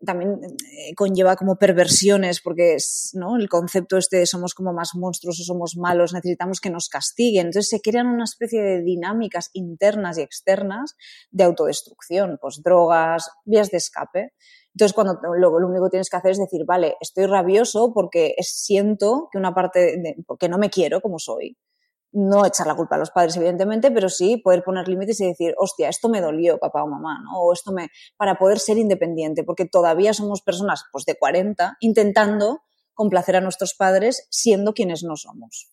[0.06, 3.38] también eh, conlleva como perversiones, porque es, ¿no?
[3.38, 7.48] El concepto este de somos como más monstruos o somos malos, necesitamos que nos castiguen.
[7.48, 10.96] Entonces se crean una especie de dinámicas internas y externas
[11.32, 14.34] de autodestrucción, pues drogas, vías de escape.
[14.76, 18.36] Entonces, cuando luego lo único que tienes que hacer es decir, vale, estoy rabioso porque
[18.42, 21.58] siento que una parte, de, porque no me quiero como soy.
[22.12, 25.56] No echar la culpa a los padres, evidentemente, pero sí poder poner límites y decir,
[25.58, 27.42] hostia, esto me dolió, papá o mamá, ¿no?
[27.42, 32.62] O esto me, para poder ser independiente, porque todavía somos personas, pues, de 40, intentando
[32.94, 35.73] complacer a nuestros padres siendo quienes no somos.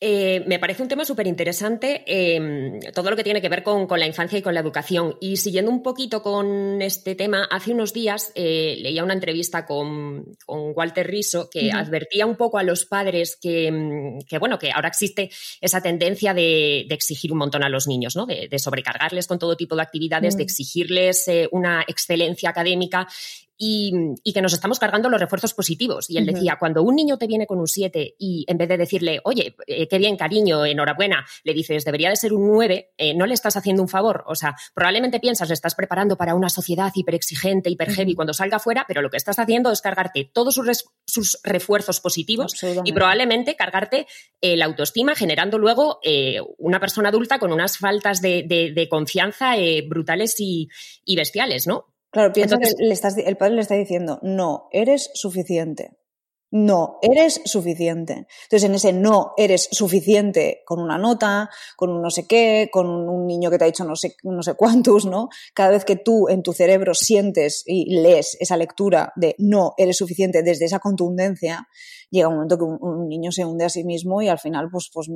[0.00, 3.86] Eh, me parece un tema súper interesante eh, todo lo que tiene que ver con,
[3.86, 5.16] con, la infancia y con la educación.
[5.20, 10.24] Y siguiendo un poquito con este tema, hace unos días eh, leía una entrevista con,
[10.44, 11.86] con Walter Riso que uh -huh.
[11.86, 15.30] advertía un poco a los padres que, que, bueno, que ahora existe
[15.60, 18.26] esa tendencia de, de, exigir un montón a los niños, ¿no?
[18.26, 20.38] de, de sobrecargarles con todo tipo de actividades, uh -huh.
[20.38, 23.06] de exigirles eh, una excelencia académica
[23.56, 23.92] y,
[24.24, 26.10] y, que nos estamos cargando los refuerzos positivos.
[26.10, 26.34] Y él uh -huh.
[26.34, 29.54] decía, cuando un niño te viene con un 7 y en vez de decirle, oye,
[29.66, 33.34] eh, qué bien, cariño, enhorabuena, le dices, debería de ser un 9, eh, no le
[33.34, 34.24] estás haciendo un favor.
[34.26, 38.16] O sea, probablemente piensas, le estás preparando para una sociedad hiperexigente, hiper heavy uh -huh.
[38.16, 42.54] cuando salga fuera, pero lo que estás haciendo es cargarte todos sus, sus refuerzos positivos
[42.84, 44.06] y probablemente cargarte
[44.40, 46.00] eh, la autoestima, generando luego
[46.58, 49.54] una persona adulta con unas faltas de, de, de confianza
[49.86, 50.68] brutales y,
[51.04, 51.93] y bestiales, ¿no?
[52.14, 55.90] Claro, piensa Entonces, que le estás, el padre le está diciendo, no, eres suficiente.
[56.56, 58.28] No, eres suficiente.
[58.44, 62.86] Entonces, en ese no eres suficiente con una nota, con un no sé qué, con
[62.86, 65.30] un niño que te ha dicho no sé, no sé cuántos, ¿no?
[65.52, 69.96] Cada vez que tú en tu cerebro sientes y lees esa lectura de no eres
[69.96, 71.66] suficiente desde esa contundencia,
[72.10, 74.68] llega un momento que un, un, niño se hunde a sí mismo y al final
[74.70, 75.08] pues, pues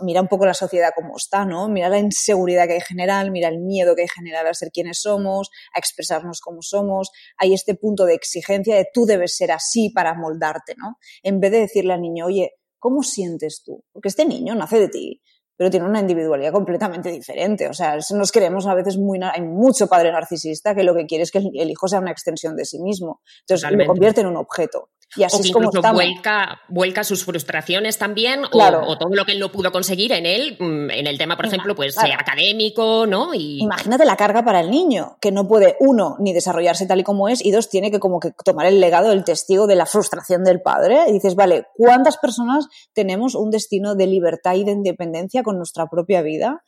[0.00, 1.68] mira un poco la sociedad como está, ¿no?
[1.68, 5.00] Mira la inseguridad que hay general, mira el miedo que hay general a ser quienes
[5.02, 7.10] somos, a expresarnos como somos.
[7.36, 10.85] Hay este punto de exigencia de tú debes ser así para moldarte, ¿no?
[11.22, 13.84] En vez de decirle al niño, oye, ¿cómo sientes tú?
[13.92, 15.22] Porque este niño nace de ti,
[15.56, 17.68] pero tiene una individualidad completamente diferente.
[17.68, 19.18] O sea, nos creemos a veces muy...
[19.22, 22.56] Hay mucho padre narcisista que lo que quiere es que el hijo sea una extensión
[22.56, 23.22] de sí mismo.
[23.40, 23.84] Entonces Totalmente.
[23.86, 24.90] lo convierte en un objeto.
[25.14, 25.92] Y así o es como estamos.
[25.94, 28.82] vuelca, vuelca sus frustraciones también, o- Claro.
[28.86, 31.46] o, todo lo que él no pudo conseguir en él, mm, en el tema, por
[31.46, 32.08] ejemplo, pues claro.
[32.10, 33.32] eh, académico, ¿no?
[33.32, 37.04] Y Imagínate la carga para el niño, que no puede, uno, ni desarrollarse tal y
[37.04, 39.86] como es, y dos, tiene que como que tomar el legado del testigo de la
[39.86, 41.04] frustración del padre.
[41.08, 45.86] Y dices, vale, ¿cuántas personas tenemos un destino de libertad y de independencia con nuestra
[45.86, 46.62] propia vida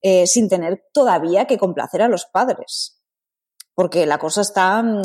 [0.00, 3.01] eh, sin tener todavía que complacer a los padres?
[3.74, 5.00] Porque la cosa está, mm,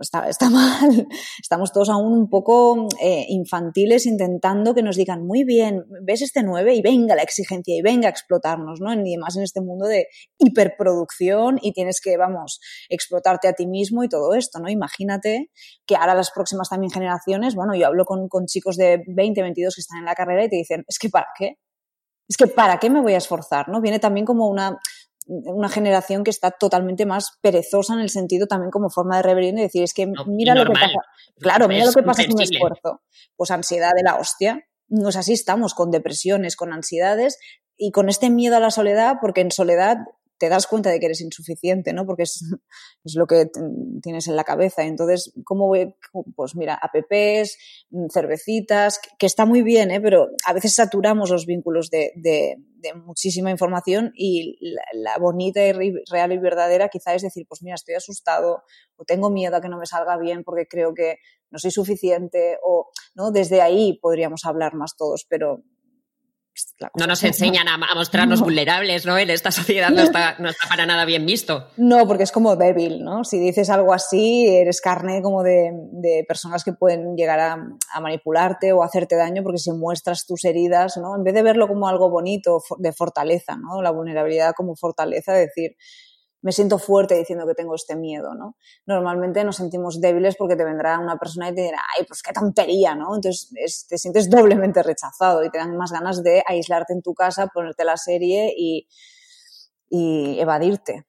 [0.00, 1.06] está, está mal.
[1.40, 6.42] Estamos todos aún un poco eh, infantiles intentando que nos digan, muy bien, ves este
[6.42, 8.92] 9 y venga la exigencia y venga a explotarnos, ¿no?
[8.92, 14.02] Y más en este mundo de hiperproducción y tienes que, vamos, explotarte a ti mismo
[14.02, 14.68] y todo esto, ¿no?
[14.68, 15.50] Imagínate
[15.86, 19.74] que ahora las próximas también generaciones, bueno, yo hablo con, con chicos de 20, 22
[19.74, 21.58] que están en la carrera y te dicen, es que ¿para qué?
[22.28, 23.68] Es que ¿para qué me voy a esforzar?
[23.68, 23.80] ¿no?
[23.80, 24.78] Viene también como una,
[25.26, 29.58] una generación que está totalmente más perezosa en el sentido también como forma de rebelión
[29.58, 30.98] y decir, es que mira lo que pasa.
[31.38, 33.02] Claro, mira Es lo que pasa sin esfuerzo.
[33.36, 34.66] Pues ansiedad de la hostia.
[34.88, 37.38] Pues así estamos, con depresiones, con ansiedades
[37.76, 39.98] y con este miedo a la soledad, porque en soledad
[40.38, 42.04] te das cuenta de que eres insuficiente, ¿no?
[42.06, 42.42] Porque es,
[43.04, 43.50] es lo que
[44.02, 44.82] tienes en la cabeza.
[44.84, 45.94] Entonces, ¿cómo voy?
[46.34, 47.56] Pues mira, apps,
[47.90, 50.00] mm, cervecitas, que- está muy bien, ¿eh?
[50.00, 52.12] Pero a veces saturamos los vínculos de,
[53.06, 55.72] muchísima información y la, la bonita y
[56.10, 58.64] real y verdadera quizá es decir, pues mira, estoy asustado
[58.96, 61.18] o tengo miedo a que no me salga bien porque creo que
[61.50, 63.30] no soy suficiente o, ¿no?
[63.30, 65.62] Desde ahí podríamos hablar más todos, pero
[66.98, 68.44] no nos enseñan a, a mostrarnos No.
[68.44, 69.16] vulnerables, ¿no?
[69.16, 71.68] En esta sociedad no está, no está para nada bien visto.
[71.76, 73.24] No, porque es como débil, ¿no?
[73.24, 77.56] Si dices algo así, eres carne como de, de personas que pueden llegar a,
[77.94, 81.16] a manipularte o hacerte daño porque si muestras tus heridas, ¿no?
[81.16, 83.80] En vez de verlo como algo bonito, de fortaleza, ¿no?
[83.82, 85.76] La vulnerabilidad como fortaleza, decir,
[86.42, 88.56] me siento fuerte diciendo que tengo este miedo, ¿no?
[88.86, 92.32] Normalmente nos sentimos débiles porque te vendrá una persona y te dirá, ay, pues qué
[92.32, 93.14] tontería, ¿no?
[93.14, 97.14] Entonces es- te sientes doblemente rechazado y te dan más ganas de aislarte en tu
[97.14, 98.88] casa, ponerte la serie y,
[99.88, 101.04] y evadirte.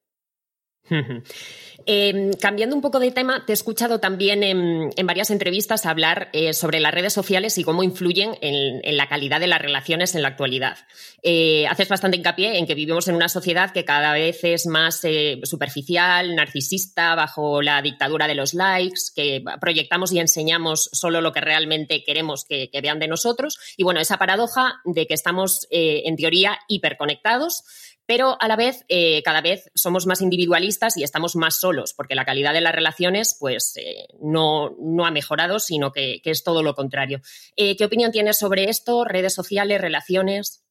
[1.86, 6.54] Eh, cambiando un poco de tema, te he escuchado también en, varias entrevistas hablar eh,
[6.54, 10.30] sobre las redes sociales y cómo influyen en, la calidad de las relaciones en la
[10.30, 10.78] actualidad.
[11.24, 15.04] Eh, haces bastante hincapié en que vivimos en una sociedad que cada vez es más
[15.04, 21.34] eh, superficial, narcisista, bajo la dictadura de los likes, que proyectamos y enseñamos solo lo
[21.34, 23.58] que realmente queremos que, vean de nosotros.
[23.78, 27.64] Y bueno, esa paradoja de que estamos, en teoría, hiperconectados
[28.06, 32.16] pero a la vez eh, cada vez somos más individualistas y estamos más solos, porque
[32.16, 36.64] la calidad de las relaciones pues eh, no, no, ha mejorado, sino que, es todo
[36.64, 37.22] lo contrario.
[37.56, 39.06] Eh, ¿Qué opinión tienes sobre esto?
[39.06, 40.64] ¿Redes sociales, relaciones?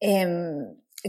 [0.00, 0.26] Eh,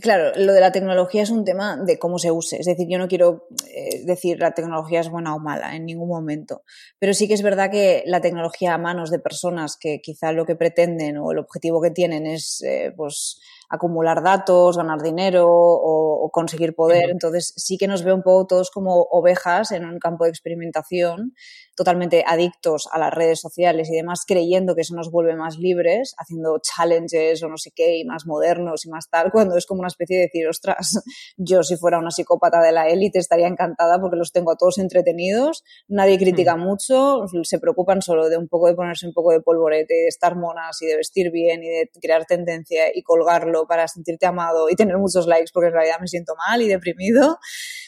[0.02, 2.58] claro, lo de la tecnología es un tema de cómo se use.
[2.60, 6.10] Es decir, yo no quiero eh, decir la tecnología es buena o mala en ningún
[6.10, 6.64] momento,
[7.00, 10.46] pero sí que es verdad que la tecnología a manos de personas que quizá lo
[10.46, 12.64] que pretenden o el objetivo que tienen es
[12.96, 17.12] pues acumular datos, ganar dinero o, o conseguir poder.
[17.12, 21.34] Entonces sí que nos ve un poco todos como ovejas en un campo de experimentación,
[21.80, 26.14] totalmente adictos a las redes sociales y demás, creyendo que eso nos vuelve más libres,
[26.18, 29.80] haciendo challenges o no sé qué, y más modernos y más tal, cuando es como
[29.80, 31.02] una especie de decir, ostras,
[31.38, 34.78] yo si fuera una psicópata de la élite estaría encantada porque los tengo a todos
[34.78, 36.66] entretenidos, nadie critica -huh.
[36.66, 40.08] mucho, se preocupan solo de un poco de ponerse un poco de polvorete, y de
[40.10, 44.70] estar monas y de vestir bien y de crear tendencia y colgarlo para sentirte amado
[44.70, 47.40] y tener muchos likes porque en realidad me siento mal y deprimido.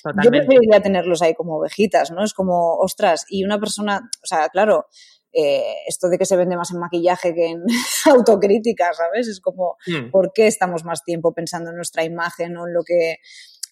[0.01, 0.25] Totalmente.
[0.25, 2.23] Yo preferiría tenerlos ahí como ovejitas, ¿no?
[2.23, 4.87] Es como, ostras, y una persona, o sea, claro,
[5.33, 7.63] eh, esto de que se vende más en maquillaje que en
[8.05, 9.27] autocrítica, ¿sabes?
[9.27, 10.11] Es como, mm.
[10.11, 13.17] ¿por qué estamos más tiempo pensando en nuestra imagen o en lo que...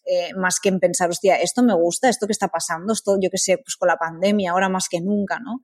[0.06, 3.30] Eh, más que en pensar, hostia, esto me gusta, esto que está pasando, esto, yo
[3.30, 5.62] qué sé, pues con la pandemia, ahora más que nunca, ¿no?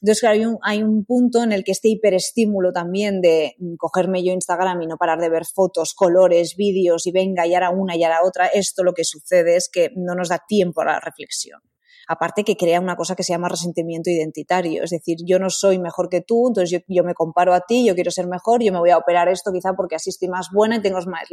[0.00, 4.24] Entonces, claro, hay un, hay un, punto en el que este hiperestímulo también de cogerme
[4.24, 7.96] yo Instagram y no parar de ver fotos, colores, vídeos y venga, y ahora una
[7.96, 11.00] y ahora otra, esto lo que sucede es que no nos da tiempo a la
[11.00, 11.60] reflexión.
[12.08, 15.78] Aparte que crea una cosa que se llama resentimiento identitario, es decir, yo no soy
[15.78, 18.72] mejor que tú, entonces yo, yo me comparo a ti, yo quiero ser mejor, yo
[18.72, 21.28] me voy a operar esto quizá porque así estoy más buena y tengo más,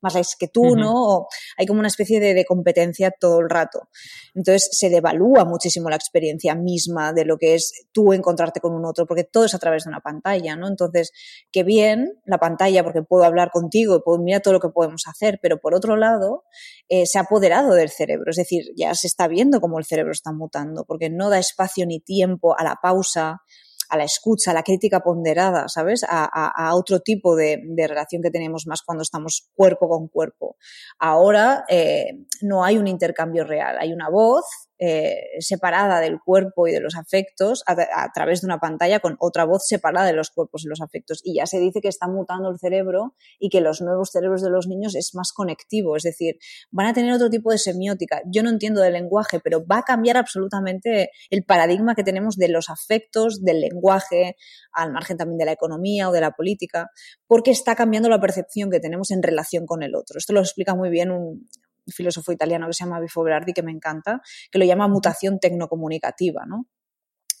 [0.00, 0.80] más likes que tú, uh -huh.
[0.80, 0.92] ¿no?
[0.94, 3.88] O hay como una especie de, de, competencia todo el rato.
[4.34, 8.84] Entonces se devalúa muchísimo la experiencia misma de lo que es tú encontrarte con un
[8.84, 10.68] otro, porque todo es a través de una pantalla, ¿no?
[10.68, 11.12] Entonces,
[11.52, 15.02] qué bien la pantalla, porque puedo hablar contigo y puedo mirar todo lo que podemos
[15.06, 16.44] hacer, pero por otro lado,
[16.88, 20.07] eh, se ha apoderado del cerebro, es decir, ya se está viendo cómo el cerebro
[20.12, 23.42] está mutando, porque no da espacio ni tiempo a la pausa,
[23.88, 26.04] a la escucha, a la crítica ponderada, ¿sabes?
[26.08, 30.56] A, otro tipo de, de, relación que tenemos más cuando estamos cuerpo con cuerpo.
[30.98, 36.72] Ahora eh, no hay un intercambio real, hay una voz eh, separada del cuerpo y
[36.72, 40.30] de los afectos a, a, través de una pantalla con otra voz separada de los
[40.30, 41.20] cuerpos y los afectos.
[41.24, 44.50] Y ya se dice que está mutando el cerebro y que los nuevos cerebros de
[44.50, 46.36] los niños es más conectivo, es decir,
[46.70, 48.22] van a tener otro tipo de semiótica.
[48.26, 52.48] Yo no entiendo del lenguaje, pero va a cambiar absolutamente el paradigma que tenemos de
[52.48, 54.36] los afectos, del lenguaje,
[54.72, 56.88] al margen también de la economía o de la política,
[57.26, 60.18] porque está cambiando la percepción que tenemos en relación con el otro.
[60.18, 61.48] Esto lo explica muy bien un,
[61.92, 64.20] filósofo italiano que se llama Bifo Berardi, que me encanta,
[64.50, 66.66] que lo llama mutación tecnocomunicativa, ¿no?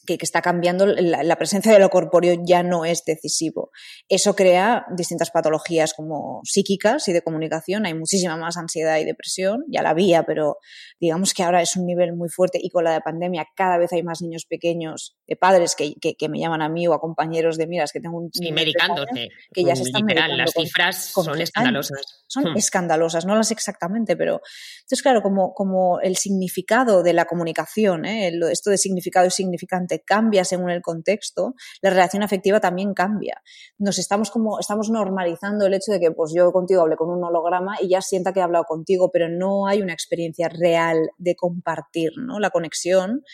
[0.08, 3.70] que, que está cambiando, la, presencia de lo corpóreo ya no es decisivo.
[4.08, 7.84] Eso crea distintas patologías como psíquicas y de comunicación.
[7.84, 10.56] Hay muchísima más ansiedad y depresión, ya la había, pero
[10.98, 13.92] digamos que ahora es un nivel muy fuerte y con la de pandemia cada vez
[13.92, 17.00] hay más niños pequeños, de padres que, que, que me llaman a mí o a
[17.00, 18.30] compañeros de miras que tengo un...
[18.32, 19.28] Sí, medicándose.
[19.52, 22.24] Que ya se están literal, las cifras con, son escandalosas.
[22.26, 22.56] Son hmm.
[22.56, 24.40] escandalosas, no las exactamente, pero...
[24.78, 28.32] Entonces, claro, como, como el significado de la comunicación, ¿eh?
[28.50, 33.42] esto de significado y significante cambia según el contexto, la relación afectiva también cambia.
[33.76, 37.22] Nos estamos como, estamos normalizando el hecho de que pues yo contigo hablé con un
[37.22, 41.36] holograma y ya sienta que he hablado contigo, pero no hay una experiencia real de
[41.36, 42.40] compartir, ¿no?
[42.40, 43.24] La conexión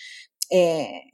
[0.51, 1.13] eh,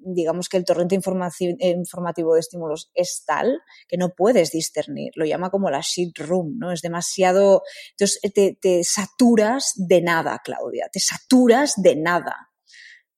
[0.00, 5.12] digamos que el torrente informativo de estímulos es tal que no puedes discernir.
[5.14, 6.72] Lo llama como la shit room, ¿no?
[6.72, 7.62] Es demasiado.
[7.92, 10.88] Entonces te, te saturas de nada, Claudia.
[10.92, 12.50] Te saturas de nada.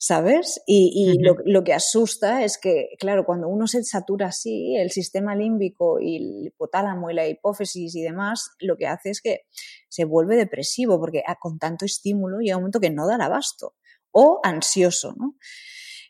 [0.01, 0.63] ¿sabes?
[0.65, 1.25] Y, y uh -huh.
[1.25, 5.99] lo, lo, que asusta es que, claro, cuando uno se satura así, el sistema límbico
[6.01, 9.41] y el hipotálamo y la hipófisis y demás, lo que hace es que
[9.89, 13.75] se vuelve depresivo, porque ah, con tanto estímulo llega un momento que no da abasto,
[14.13, 15.37] o ansioso, ¿no?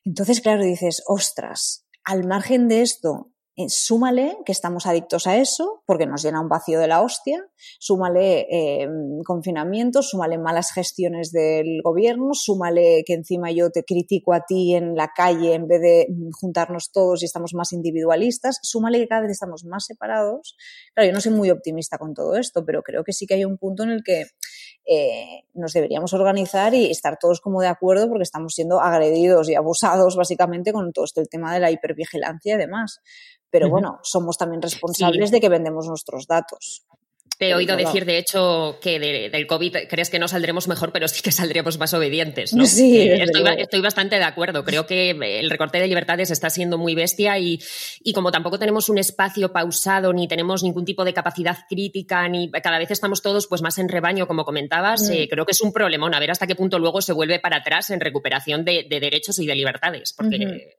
[0.04, 5.82] Entonces, claro, dices, ostras, al margen de esto, eh, súmale que estamos adictos a eso
[5.84, 7.44] porque nos llena un vacío de la hostia,
[7.80, 8.88] súmale eh,
[9.26, 14.94] confinamiento, súmale malas gestiones del gobierno, súmale que encima yo te critico a ti en
[14.94, 16.06] la calle en vez de
[16.40, 20.56] juntarnos todos y estamos más individualistas, súmale que cada vez estamos más separados.
[20.94, 23.44] Claro, yo no soy muy optimista con todo esto, pero creo que sí que hay
[23.44, 24.26] un punto en el que
[24.90, 29.54] eh, nos deberíamos organizar y estar todos como de acuerdo porque estamos siendo agredidos y
[29.54, 33.00] abusados básicamente con todo este el tema de la hipervigilancia y demás.
[33.50, 33.72] Pero uh -huh.
[33.72, 35.34] bueno, somos también responsables sí.
[35.34, 36.86] de que vendemos nuestros datos.
[37.38, 40.90] Te he oído decir, de hecho, que de, del COVID crees que no saldremos mejor,
[40.90, 42.52] pero sí que saldremos más obedientes.
[42.52, 42.66] ¿no?
[42.78, 44.64] Sí, eh, estoy, estoy, bastante de acuerdo.
[44.64, 47.60] Creo que el recorte de libertades está siendo muy bestia y,
[48.02, 52.50] y, como tampoco tenemos un espacio pausado, ni tenemos ningún tipo de capacidad crítica, ni
[52.50, 55.12] cada vez estamos todos pues más en rebaño, como comentabas, mm.
[55.12, 56.14] eh, creo que es un problemón.
[56.14, 59.38] A ver hasta qué punto luego se vuelve para atrás en recuperación de, de derechos
[59.38, 60.12] y de libertades.
[60.12, 60.78] Porque.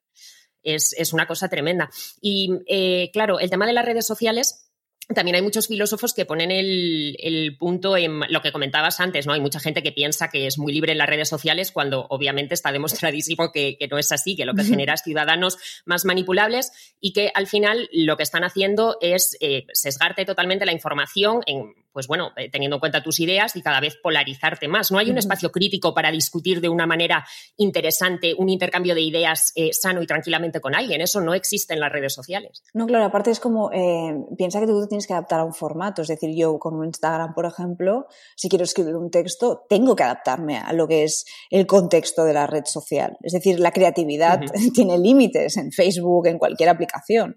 [0.61, 1.89] Es, es, una cosa tremenda.
[2.21, 4.68] Y eh, claro, el tema de las redes sociales
[5.13, 9.33] también hay muchos filósofos que ponen el, el, punto en lo que comentabas antes, ¿no?
[9.33, 12.53] Hay mucha gente que piensa que es muy libre en las redes sociales cuando obviamente
[12.53, 16.71] está demostradísimo que, que no es así, que lo que genera es ciudadanos más manipulables
[17.01, 21.73] y que al final lo que están haciendo es eh, sesgarte totalmente la información en,
[21.99, 24.89] pues bueno, eh, teniendo en cuenta tus ideas y cada vez polarizarte más.
[24.89, 29.51] No hay un espacio crítico para discutir de una manera interesante un intercambio de ideas
[29.55, 31.01] eh, sano y tranquilamente con alguien.
[31.01, 32.63] Eso no existe en las redes sociales.
[32.73, 36.03] No, claro, aparte es como, eh, piensa que tú tienes que adaptar a un formato.
[36.03, 38.07] Es decir, yo con un Instagram, por ejemplo,
[38.37, 42.31] si quiero escribir un texto, tengo que adaptarme a lo que es el contexto de
[42.31, 43.17] la red social.
[43.23, 44.73] Es decir, la creatividad uh -huh.
[44.73, 47.35] tiene límites en Facebook, en cualquier aplicación.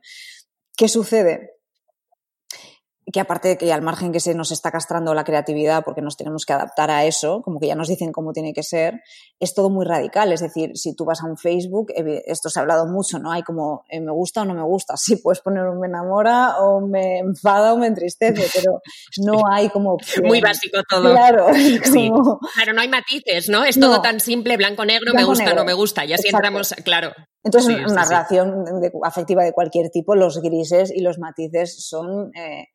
[0.77, 1.62] ¿Qué sucede?
[3.11, 6.17] Que aparte de que al margen que se nos está castrando la creatividad porque nos
[6.17, 9.01] tenemos que adaptar a eso, como que ya nos dicen cómo tiene que ser,
[9.41, 10.33] es todo muy radical.
[10.33, 11.93] Es decir, si tú vas a un Facebook,
[12.27, 13.33] esto se ha hablado mucho, ¿no?
[13.33, 14.95] Hay como eh, me gusta o no me gusta.
[14.97, 18.81] Sí, puedes poner un me enamora o me enfada o me entristece, pero
[19.25, 19.97] no hay como...
[20.23, 21.11] Muy básico todo.
[21.11, 21.47] Claro.
[21.93, 22.39] Como...
[22.55, 23.65] Claro, no hay matices, ¿no?
[23.65, 23.89] Es no.
[23.89, 26.05] todo tan simple, blanco-negro, me gusta, no me gusta.
[26.05, 26.47] Y así Exacto.
[26.47, 27.13] entramos, claro.
[27.43, 31.85] Entonces, sí, una sí, relación de, afectiva de cualquier tipo, los grises y los matices
[31.85, 32.31] son...
[32.37, 32.69] Eh,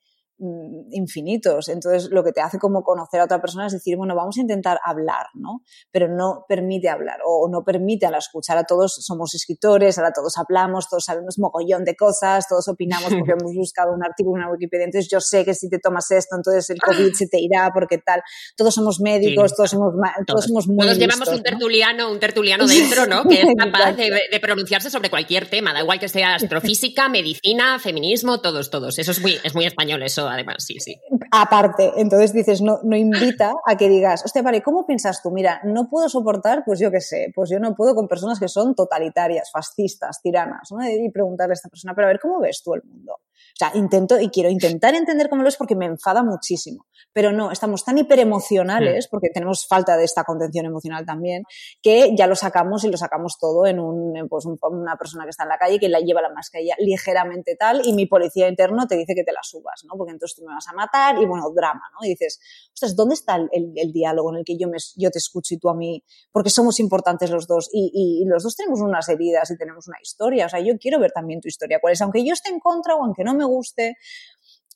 [0.92, 1.68] infinitos.
[1.70, 4.42] Entonces, lo que te hace como conocer a otra persona es decir, bueno, vamos a
[4.42, 5.64] intentar hablar, ¿no?
[5.92, 8.58] Pero no permite hablar o no permite a la escuchar.
[8.58, 13.32] A todos somos escritores, ahora todos hablamos, todos sabemos mogollón de cosas, todos opinamos porque
[13.40, 14.86] hemos buscado un artículo en una Wikipedia.
[14.86, 17.98] Entonces, yo sé que si te tomas esto, entonces el COVID se te irá porque
[17.98, 18.22] tal.
[18.56, 19.56] Todos somos médicos, sí.
[19.58, 23.24] todos somos, todos, todos somos muy Todos llevamos un tertuliano, un tertuliano dentro, ¿no?
[23.24, 27.80] Que es capaz de, de, pronunciarse sobre cualquier tema, da igual que sea astrofísica, medicina,
[27.80, 29.00] feminismo, todos, todos.
[29.00, 31.00] Eso es muy, es muy español, eso además, sí, sí.
[31.32, 31.94] Aparte.
[31.98, 35.32] Entonces dices, no, no invita a que digas, hostia, vale, ¿cómo piensas tú?
[35.32, 38.48] Mira, no puedo soportar, pues yo qué sé, pues yo no puedo con personas que
[38.48, 40.88] son totalitarias, fascistas, tiranas, ¿no?
[40.88, 43.14] Y preguntarle a esta persona, pero a ver, ¿cómo ves tú el mundo?
[43.14, 46.86] O sea, intento y quiero intentar entender cómo lo es porque me enfada muchísimo.
[47.12, 49.10] Pero no, estamos tan hiperemocionales, mm.
[49.10, 51.44] porque tenemos falta de esta contención emocional también,
[51.82, 55.44] que ya lo sacamos y lo sacamos todo en un, pues una persona que está
[55.44, 58.96] en la calle que la lleva la mascarilla ligeramente tal y mi policía interno te
[58.96, 59.96] dice que te la subas, ¿no?
[59.98, 62.06] Porque entonces tú me vas a matar y bueno, drama, ¿no?
[62.06, 62.40] Y dices,
[62.74, 65.58] ostras, ¿dónde está el, el, diálogo en el que yo, me, yo te escucho y
[65.58, 66.04] tú a mí?
[66.32, 69.88] Porque somos importantes los dos y, y, y los dos tenemos unas heridas y tenemos
[69.88, 70.46] una historia.
[70.46, 72.96] O sea, yo quiero ver también tu historia, cuál es, aunque yo esté en contra
[72.96, 73.98] o aunque no me guste.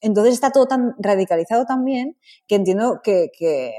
[0.02, 3.30] Entonces está todo tan radicalizado también que entiendo que,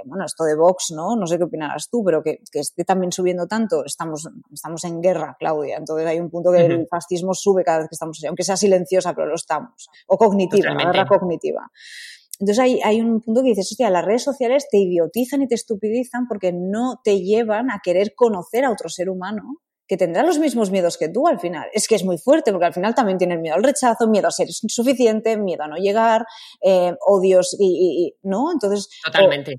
[0.07, 1.17] bueno, esto de Vox, ¿no?
[1.17, 5.37] No sé qué opinarás tú, pero que, esté también subiendo tanto, estamos, estamos en guerra,
[5.39, 5.77] Claudia.
[5.79, 9.15] Entonces hay un punto que el fascismo sube cada vez que estamos, aunque sea silenciosa,
[9.15, 9.89] pero lo estamos.
[10.07, 11.69] O cognitiva, la guerra cognitiva.
[12.41, 15.55] Entonces hay, hay, un punto que dices, hostia, las redes sociales te idiotizan y te
[15.55, 19.61] estupidizan porque no te llevan a querer conocer a otro ser humano
[19.93, 21.68] que tendrá los mismos miedos que tú al final.
[21.74, 24.30] Es que es muy fuerte, porque al final también tienen miedo al rechazo, miedo a
[24.30, 26.24] ser insuficiente, miedo a no llegar,
[26.62, 28.51] eh, odios y, ¿no?
[28.51, 28.89] Entonces,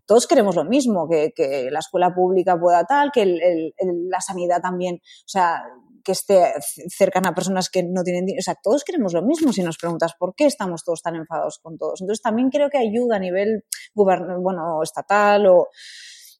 [0.07, 3.74] todos queremos lo mismo, que, que, la escuela pública pueda tal, que el,
[4.09, 5.61] la sanidad también, o sea,
[6.04, 6.54] que esté
[6.89, 8.41] cercana a personas que no tienen dinero.
[8.41, 11.60] O sea, todos queremos lo mismo si nos preguntas por qué estamos todos tan enfadados
[11.60, 12.01] con todos.
[12.01, 15.70] Entonces, también creo que ayuda a nivel bueno, estatal o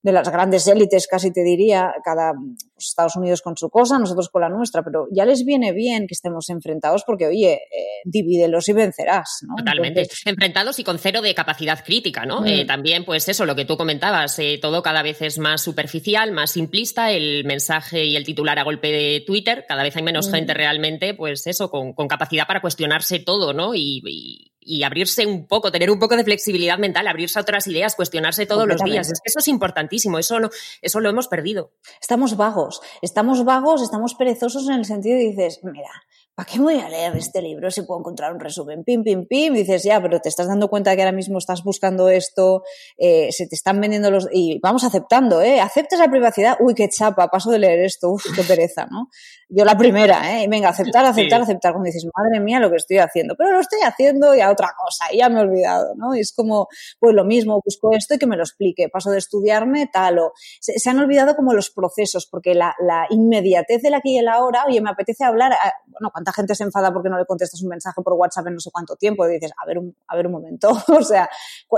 [0.04, 4.30] de las grandes élites, casi te diría, cada pues, Estados Unidos con su cosa, nosotros
[4.30, 8.68] con la nuestra, pero ya les viene bien que estemos enfrentados porque, oye, eh, divídelos
[8.68, 9.56] y vencerás, ¿no?
[9.56, 10.08] Totalmente.
[10.26, 12.42] Enfrentados y con cero de capacidad crítica, ¿no?
[12.42, 12.48] Mm.
[12.48, 16.34] Eh, también, pues eso, lo que tú comentabas, eh, todo cada vez es más superficial,
[16.34, 20.28] más simplista, el mensaje y el titular a golpe de Twitter, cada vez hay menos
[20.28, 20.32] mm.
[20.32, 23.74] gente realmente, pues eso, con, capacidad para cuestionarse todo, ¿no?
[23.74, 24.53] y y
[24.84, 28.68] abrirse un poco, tener un poco de flexibilidad mental, abrirse a otras ideas, cuestionarse todos
[28.68, 29.12] los días.
[29.12, 30.50] Es que eso es importantísimo, eso, no,
[30.82, 31.72] eso lo hemos perdido.
[32.02, 35.92] Estamos vagos, estamos vagos, estamos perezosos en el sentido de dices, mira,
[36.36, 38.84] ¿para qué voy a leer este libro si puedo encontrar un resumen?
[38.84, 39.56] Pim, pim, pim.
[39.56, 42.64] Y dices, ya, pero te estás dando cuenta que ahora mismo estás buscando esto,
[42.98, 44.28] eh, se te están vendiendo los...
[44.32, 45.62] Y vamos aceptando, ¿eh?
[45.62, 46.58] Aceptas la privacidad.
[46.60, 48.10] Uy, qué chapa, paso de leer esto.
[48.10, 49.10] Uf, qué pereza, ¿no?
[49.56, 50.48] Yo la primera, ¿eh?
[50.50, 51.74] Venga, aceptar, aceptar, aceptar.
[51.74, 53.36] Cuando dices, madre mía, lo que estoy haciendo.
[53.38, 56.16] Pero lo estoy haciendo y a otra cosa, y ya me he olvidado, ¿no?
[56.16, 56.68] Y es como,
[57.00, 58.90] pues lo mismo, busco esto y que me lo explique.
[58.90, 60.34] Paso de estudiarme tal o...
[60.60, 64.66] Se, han olvidado como los procesos, porque la, la, inmediatez de aquí y el ahora,
[64.68, 65.54] oye, me apetece hablar...
[65.86, 68.60] bueno, cuánta gente se enfada porque no le contestas un mensaje por WhatsApp en no
[68.60, 70.70] sé cuánto tiempo y dices, a ver un, a ver un momento.
[70.88, 71.30] o sea,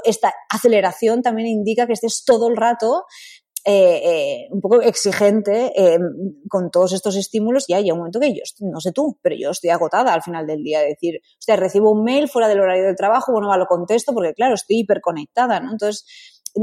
[0.03, 3.05] esta aceleración también indica que estés todo el rato
[3.67, 5.97] eh, eh, un poco exigente eh,
[6.47, 9.49] con todos estos estímulos y hay un momento que yo, no sé tú, pero yo
[9.49, 10.81] estoy agotada al final del día.
[10.81, 14.13] de decir, sea, recibo un mail fuera del horario del trabajo, bueno, va, lo contesto
[14.13, 15.71] porque, claro, estoy hiperconectada, ¿no?
[15.71, 16.05] Entonces,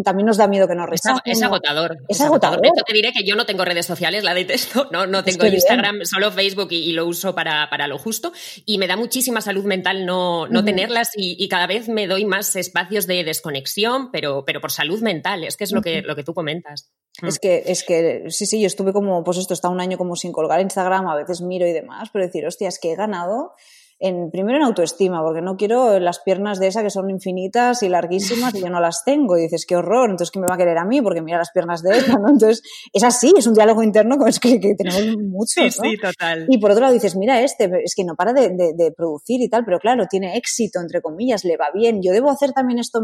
[0.05, 1.21] también nos da miedo que nos rechacen.
[1.25, 1.99] Es, agotador.
[2.09, 2.61] Es, agotador.
[2.61, 6.33] te diré que yo no tengo redes sociales, la detesto, no, no tengo Instagram, solo
[6.33, 8.33] Facebook y, lo uso para, para, lo justo.
[8.65, 12.57] Y me da muchísima salud mental no, no tenerlas y, cada vez me doy más
[12.57, 16.25] espacios de desconexión, pero, pero por salud mental, es que es lo que, lo que
[16.25, 16.91] tú comentas.
[17.21, 20.17] Es que, es que, sí, sí, yo estuve como, pues esto, está un año como
[20.17, 23.53] sin colgar Instagram, a veces miro y demás, pero decir, hostia, es que he ganado
[24.03, 27.89] en, primero en autoestima, porque no quiero las piernas de esa que son infinitas y
[27.89, 29.39] larguísimas y yo no las tengo.
[29.39, 31.01] Y dices, qué horror, entonces ¿qué me va a querer a mí?
[31.01, 32.29] Porque mira las piernas de ella, ¿no?
[32.31, 35.63] Entonces, es así, es un diálogo interno es que, que tenemos mucho.
[35.63, 36.47] Sí, sí, total.
[36.49, 39.49] Y por otro lado dices, mira este, es que no para de, de, producir y
[39.49, 43.01] tal, pero claro, tiene éxito, entre comillas, le va bien, yo debo hacer también esto.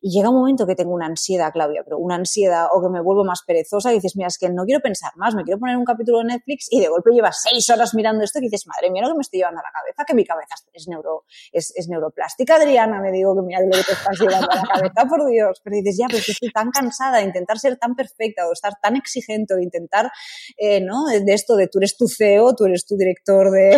[0.00, 3.02] Y llega un momento que tengo una ansiedad, Claudia, pero una ansiedad o que me
[3.02, 5.76] vuelvo más perezosa y dices, mira, es que no quiero pensar más, me quiero poner
[5.76, 8.90] un capítulo de Netflix y de golpe llevas seis horas mirando esto y dices, madre
[8.90, 11.72] mía, lo que me estoy llevando a la cabeza, que mi cabeza es, neuro, es,
[11.76, 15.08] es neuroplástica, Adriana, me digo que mira lo que te estás llevando a la cabeza,
[15.08, 15.60] por Dios.
[15.62, 18.96] Pero dices, ya, pero estoy tan cansada de intentar ser tan perfecta o estar tan
[18.96, 20.10] exigente, de intentar,
[20.56, 21.06] eh, ¿no?
[21.06, 23.76] De esto de tú eres tu CEO, tú eres tu director de...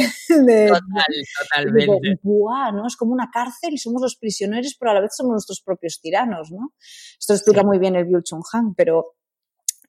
[0.69, 2.19] Total, totalmente.
[2.25, 2.87] ¿no?
[2.87, 6.01] Es como una cárcel y somos los prisioneros, pero a la vez somos nuestros propios
[6.01, 6.75] tiranos, ¿no?
[7.19, 9.17] Esto explica muy bien el Byul Chung Han, pero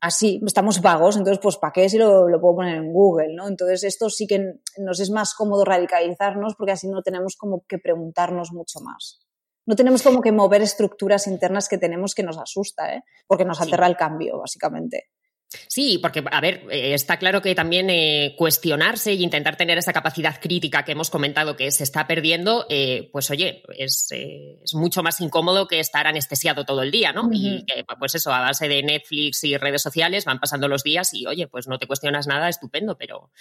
[0.03, 3.33] así, estamos vagos, entonces pues ¿para qué si lo, lo, puedo poner en Google?
[3.35, 3.47] ¿no?
[3.47, 7.79] Entonces esto sí que nos es más cómodo radicalizarnos porque así no tenemos como que
[7.79, 9.21] preguntarnos mucho más.
[9.65, 13.03] No tenemos como que mover estructuras internas que tenemos que nos asusta, ¿eh?
[13.27, 15.05] porque nos aterra el cambio, básicamente.
[15.67, 19.93] Sí, porque, a ver, eh, está claro que también eh, cuestionarse e intentar tener esa
[19.93, 25.03] capacidad crítica que hemos comentado que se está perdiendo, eh, pues oye, es, es, mucho
[25.03, 27.29] más incómodo que estar anestesiado todo el día, ¿no?
[27.31, 27.65] Y
[27.99, 31.47] pues eso, a base de Netflix y redes sociales van pasando los días y, oye,
[31.47, 33.31] pues no te cuestionas nada, estupendo, pero,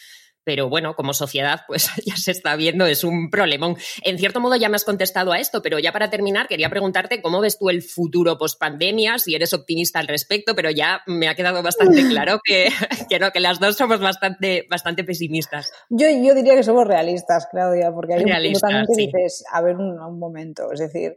[0.44, 3.76] pero bueno, como sociedad, pues ya se está viendo, es un problemón.
[4.02, 7.22] En cierto modo ya me has contestado a esto, pero ya para terminar, quería preguntarte
[7.22, 11.28] cómo ves tú el futuro post pandemia, si eres optimista al respecto, pero ya me
[11.28, 12.68] ha quedado bastante claro que,
[13.08, 15.72] que no, que las dos somos bastante, bastante pesimistas.
[15.88, 20.00] Yo, yo diría que somos realistas, Claudia, porque hay un que dices, a ver un,
[20.00, 21.16] un momento, es decir,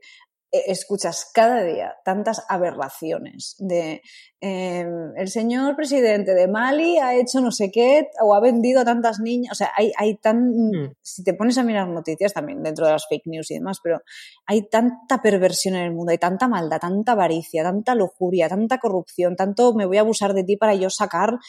[0.68, 4.02] escuchas cada día tantas aberraciones de
[4.42, 4.86] eh,
[5.16, 9.20] el señor presidente de Mali ha hecho no sé qué o ha vendido a tantas
[9.20, 10.96] niñas, o sea, hay, hay tan, mm.
[11.02, 14.02] si te pones a mirar noticias también dentro de las fake news y demás, pero
[14.46, 19.36] hay tanta perversión en el mundo, hay tanta maldad, tanta avaricia, tanta lujuria, tanta corrupción,
[19.36, 21.40] tanto me voy a abusar de ti para yo sacar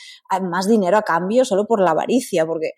[0.40, 2.70] más dinero a cambio solo por la avaricia, porque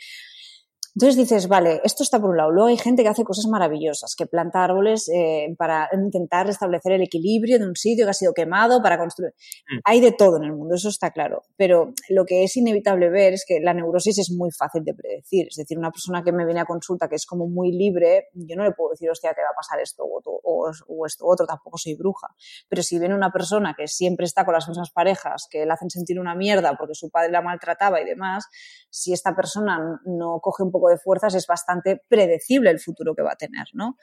[0.95, 2.51] entonces dices, vale, esto está por un lado.
[2.51, 7.03] Luego hay gente que hace cosas maravillosas, que planta árboles eh, para intentar restablecer el
[7.03, 9.32] equilibrio de un sitio que ha sido quemado, para construir.
[9.70, 9.78] Mm.
[9.84, 11.43] Hay de todo en el mundo, eso está claro.
[11.57, 15.49] Pero lo que es inevitable ver es que la neurosis es muy fácil de predecir.
[15.51, 18.57] Es decir, una persona que me viene a consulta que es como muy libre, yo
[18.57, 21.47] no le puedo decir, hostia, te va a pasar esto o, o, o esto otro,
[21.47, 22.28] tampoco soy bruja.
[22.68, 25.91] Pero si viene una persona que siempre está con las mismas parejas, que le hacen
[25.91, 28.47] sentir una mierda porque su padre la maltrataba y demás,
[28.91, 33.22] si esta persona no coge un poco de fuerzas, es bastante predecible el futuro que
[33.22, 33.97] va a tener, ¿no?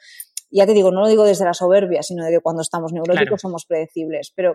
[0.50, 3.40] Ya te digo, no lo digo desde la soberbia, sino de que cuando estamos neuróticos
[3.40, 4.54] somos predecibles, pero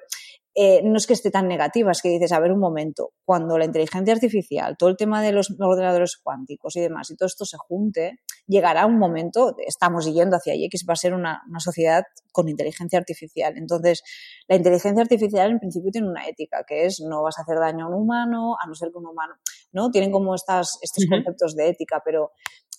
[0.53, 3.57] eh, no es que esté tan negativa, es que dices, a ver un momento, cuando
[3.57, 7.45] la inteligencia artificial, todo el tema de los ordenadores cuánticos y demás, y todo esto
[7.45, 11.59] se junte, llegará un momento, estamos yendo hacia allí, que va a ser una, una
[11.59, 13.53] sociedad con inteligencia artificial.
[13.57, 14.03] Entonces,
[14.47, 17.85] la inteligencia artificial en principio tiene una ética, que es no vas a hacer daño
[17.85, 19.35] a un humano, a no ser que un humano,
[19.71, 19.89] ¿no?
[19.91, 22.31] Tienen como estas, estos conceptos de ética, pero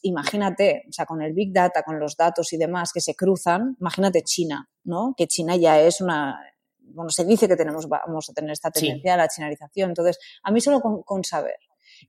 [0.03, 3.77] imagínate, o sea, con el Big Data, con los datos y demás que se cruzan,
[3.81, 5.15] imagínate China, ¿no?
[5.17, 6.39] Que China ya es una,
[6.79, 9.91] bueno, se dice que tenemos, vamos a tener esta tendencia a la chinarización.
[9.91, 11.57] Entonces, a mí solo con, saber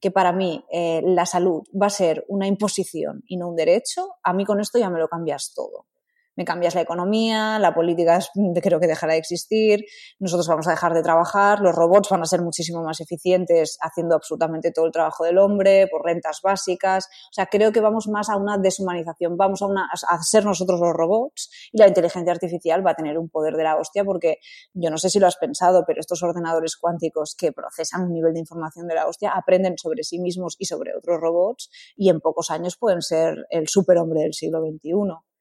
[0.01, 4.15] que para mí eh, la salud va a ser una imposición y no un derecho,
[4.23, 5.87] a mí con esto ya me lo cambias todo
[6.35, 8.19] me cambias la economía, la política
[8.61, 9.85] creo que dejará de existir,
[10.19, 14.15] nosotros vamos a dejar de trabajar, los robots van a ser muchísimo más eficientes haciendo
[14.15, 17.05] absolutamente todo el trabajo del hombre, por rentas básicas.
[17.05, 19.67] O sea, creo que vamos más a una deshumanización, vamos a,
[20.09, 23.63] a ser nosotros los robots y la inteligencia artificial va a tener un poder de
[23.63, 24.37] la hostia porque
[24.73, 28.33] yo no sé si lo has pensado, pero estos ordenadores cuánticos que procesan un nivel
[28.33, 32.19] de información de la hostia aprenden sobre sí mismos y sobre otros robots y en
[32.19, 35.32] pocos años pueden ser el superhombre del siglo XXI.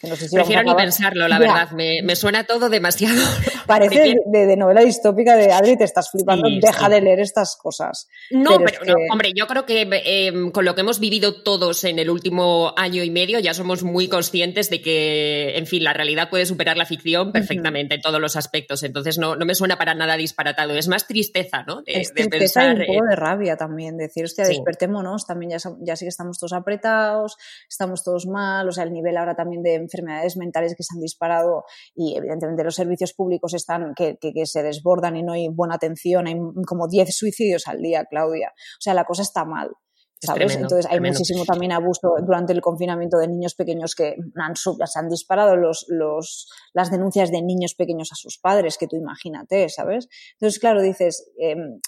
[0.00, 1.70] Prefiero ni pensarlo, la verdad.
[1.72, 3.16] Me, me, suena todo demasiado.
[3.66, 8.08] Parece de, novela distópica de Adri, te estás flipando, deja de leer estas cosas.
[8.30, 11.98] No, pero, no, hombre, yo creo que em, con lo que hemos vivido todos en
[11.98, 16.30] el último año y medio ya somos muy conscientes de que, en fin, la realidad
[16.30, 18.84] puede superar la ficción perfectamente en todos los aspectos.
[18.84, 20.74] Entonces no, no me suena para nada disparatado.
[20.74, 21.82] Es más tristeza, ¿no?
[21.82, 23.96] De, es tristeza y un poco de rabia también.
[23.96, 27.36] Decir, hostia, despertémonos, también ya, ya sí que estamos todos apretados,
[27.68, 31.00] estamos todos mal, o sea, el nivel ahora también de enfermedades mentales que se han
[31.00, 31.64] disparado
[31.94, 36.36] y evidentemente los servicios públicos están que, se desbordan y no hay buena atención, hay
[36.66, 38.52] como 10 suicidios al día, Claudia.
[38.54, 39.70] O sea, la cosa está mal.
[40.20, 40.56] ¿sabes?
[40.56, 45.08] Entonces hay muchísimo también abuso durante el confinamiento de niños pequeños que han, se han
[45.08, 50.08] disparado los, los, las denuncias de niños pequeños a sus padres, que tú imagínate, ¿sabes?
[50.32, 51.80] Entonces, claro, dices, em,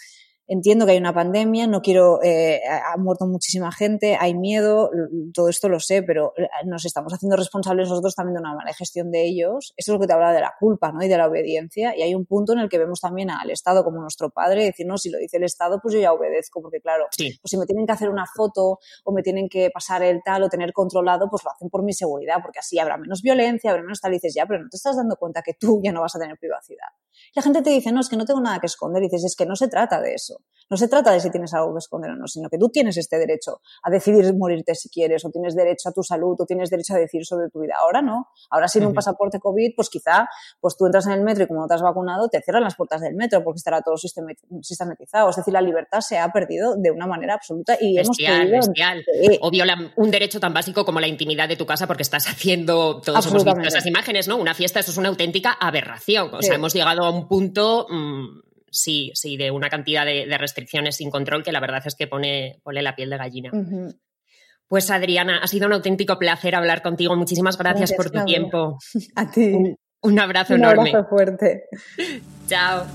[0.51, 4.91] entiendo que hay una pandemia, no quiero, eh, ha muerto muchísima gente, hay miedo,
[5.33, 8.73] todo esto lo sé, pero eh, nos estamos haciendo responsables nosotros también de una mala
[8.75, 9.73] gestión de ellos.
[9.77, 11.05] Eso es lo que te habla de la culpa, ¿no?
[11.05, 11.97] Y de la obediencia.
[11.97, 14.87] Y hay un punto en el que vemos también al Estado como nuestro padre, decir,
[14.87, 17.65] no, si lo dice el Estado, pues yo ya obedezco, porque claro, pues si me
[17.65, 21.29] tienen que hacer una foto o me tienen que pasar el tal o tener controlado,
[21.31, 24.17] pues lo hacen por mi seguridad, porque así habrá menos violencia, habrá menos tal, y
[24.17, 26.37] dices, ya, pero no te estás dando cuenta que tú ya no vas a tener
[26.39, 26.89] privacidad.
[27.37, 29.37] La gente te dice, no, es que no tengo nada que esconder, y dices, es
[29.37, 30.40] que no se trata de eso.
[30.71, 32.97] No se trata de si tienes algo que esconder o no, sino que tú tienes
[32.97, 36.71] este derecho a decidir morirte si quieres, o tienes derecho a tu salud, o tienes
[36.71, 37.75] derecho a decir sobre tu vida.
[37.81, 38.29] Ahora no.
[38.51, 40.29] Ahora sin un pasaporte COVID, pues quizá
[40.61, 42.77] pues tú entras en el metro y como no te has vacunado, te cierran las
[42.77, 45.31] puertas del metro porque estará todo sistematizado.
[45.31, 48.61] Es decir, la libertad se ha perdido de una manera absoluta y hemos perdido...
[49.41, 53.01] O viola un derecho tan básico como la intimidad de tu casa porque estás haciendo,
[53.01, 54.37] todos hemos visto esas imágenes, ¿no?
[54.37, 56.33] Una fiesta, eso es una auténtica aberración.
[56.33, 57.89] O sea, hemos llegado a un punto...
[57.91, 62.07] Mm, sí, sí, de una cantidad de, restricciones sin control que la verdad es que
[62.07, 63.51] pone, pone la piel de gallina.
[64.69, 67.17] Pues Adriana, ha sido un auténtico placer hablar contigo.
[67.17, 68.79] Muchísimas gracias, por tu tiempo.
[69.17, 69.53] A ti.
[70.03, 70.91] Un, abrazo enorme.
[70.91, 71.65] Un abrazo fuerte.
[72.47, 72.87] Chao.